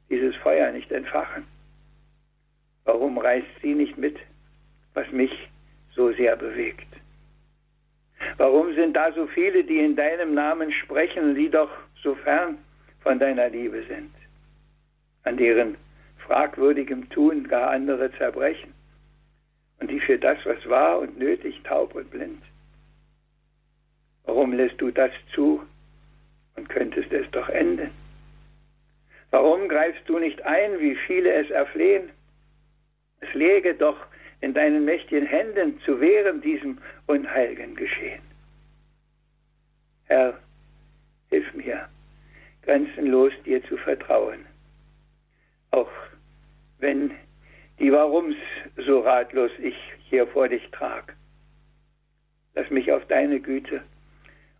dieses 0.09 0.35
Feuer 0.37 0.71
nicht 0.71 0.91
entfachen? 0.91 1.45
Warum 2.85 3.17
reißt 3.17 3.47
sie 3.61 3.73
nicht 3.73 3.97
mit, 3.97 4.17
was 4.93 5.09
mich 5.11 5.31
so 5.93 6.11
sehr 6.13 6.35
bewegt? 6.35 6.87
Warum 8.37 8.73
sind 8.75 8.95
da 8.95 9.11
so 9.13 9.27
viele, 9.27 9.63
die 9.63 9.79
in 9.79 9.95
deinem 9.95 10.33
Namen 10.33 10.71
sprechen, 10.71 11.35
die 11.35 11.49
doch 11.49 11.69
so 12.01 12.15
fern 12.15 12.57
von 13.01 13.19
deiner 13.19 13.49
Liebe 13.49 13.83
sind, 13.87 14.11
an 15.23 15.37
deren 15.37 15.77
fragwürdigem 16.25 17.09
Tun 17.09 17.47
gar 17.47 17.69
andere 17.69 18.11
zerbrechen 18.17 18.73
und 19.79 19.91
die 19.91 19.99
für 19.99 20.17
das, 20.17 20.37
was 20.45 20.67
wahr 20.67 20.99
und 20.99 21.17
nötig, 21.17 21.61
taub 21.63 21.95
und 21.95 22.09
blind? 22.09 22.41
Warum 24.25 24.53
lässt 24.53 24.81
du 24.81 24.91
das 24.91 25.11
zu 25.33 25.61
und 26.55 26.69
könntest 26.69 27.11
es 27.11 27.29
doch 27.31 27.49
enden? 27.49 27.91
Warum 29.31 29.67
greifst 29.67 30.07
du 30.07 30.17
nicht 30.17 30.41
ein, 30.43 30.79
wie 30.79 30.95
viele 30.95 31.31
es 31.33 31.49
erflehen? 31.49 32.09
Es 33.19 33.33
läge 33.33 33.75
doch 33.75 33.97
in 34.45 34.53
deinen 34.53 34.85
mächtigen 34.85 35.25
Händen 35.25 35.79
zu 35.79 35.99
wehren 35.99 36.39
diesem 36.39 36.77
unheiligen 37.07 37.75
Geschehen. 37.75 38.21
Herr, 40.03 40.37
hilf 41.31 41.51
mir, 41.55 41.89
grenzenlos 42.61 43.33
dir 43.43 43.63
zu 43.63 43.75
vertrauen, 43.77 44.45
auch 45.71 45.89
wenn 46.77 47.09
die 47.79 47.91
Warums 47.91 48.35
so 48.77 48.99
ratlos 48.99 49.49
ich 49.57 49.75
hier 50.09 50.27
vor 50.27 50.47
dich 50.47 50.69
trag. 50.69 51.15
Lass 52.53 52.69
mich 52.69 52.91
auf 52.91 53.03
deine 53.07 53.39
Güte 53.39 53.81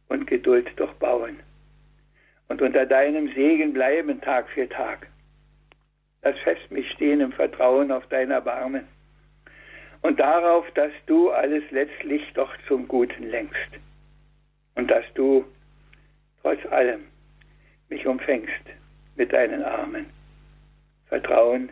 und 0.08 0.26
Geduld 0.26 0.68
doch 0.78 0.96
bauen 0.96 1.40
und 2.48 2.60
unter 2.60 2.88
deinem 2.88 3.32
Segen 3.36 3.72
bleiben 3.72 4.20
Tag 4.22 4.50
für 4.50 4.68
Tag. 4.68 5.06
Lass 6.24 6.40
fest 6.40 6.72
mich 6.72 6.90
stehen 6.94 7.22
im 7.22 7.34
Vertrauen 7.34 7.92
auf 7.92 8.08
dein 8.08 8.32
Erbarmen 8.32 8.88
und 10.06 10.20
darauf, 10.20 10.70
dass 10.76 10.92
du 11.08 11.32
alles 11.32 11.64
letztlich 11.72 12.22
doch 12.36 12.56
zum 12.68 12.88
Guten 12.88 13.24
lenkst 13.24 13.72
und 14.76 14.92
dass 14.92 15.04
du 15.16 15.44
trotz 16.44 16.64
allem 16.68 17.06
mich 17.90 18.06
umfängst 18.06 18.66
mit 19.16 19.34
deinen 19.34 19.64
Armen. 19.64 20.06
Vertrauen, 21.08 21.72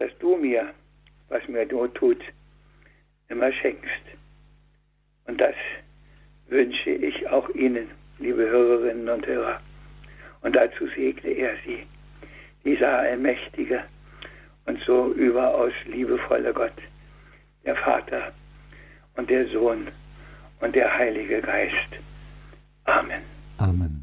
dass 0.00 0.10
du 0.18 0.36
mir, 0.36 0.74
was 1.28 1.46
mir 1.46 1.64
Not 1.66 1.94
tut, 1.94 2.20
immer 3.28 3.52
schenkst. 3.52 4.02
Und 5.28 5.40
das 5.40 5.54
wünsche 6.48 6.90
ich 6.90 7.28
auch 7.28 7.48
Ihnen, 7.50 7.88
liebe 8.18 8.50
Hörerinnen 8.50 9.08
und 9.08 9.24
Hörer. 9.24 9.60
Und 10.40 10.56
dazu 10.56 10.88
segne 10.88 11.30
er 11.30 11.54
Sie, 11.64 11.86
dieser 12.64 12.98
allmächtige 12.98 13.84
und 14.66 14.80
so 14.80 15.12
überaus 15.12 15.72
liebevolle 15.86 16.52
Gott 16.52 16.72
der 17.64 17.76
Vater 17.76 18.32
und 19.16 19.28
der 19.30 19.48
Sohn 19.48 19.88
und 20.60 20.74
der 20.74 20.92
Heilige 20.96 21.40
Geist. 21.40 21.92
Amen. 22.84 23.22
Amen. 23.58 23.97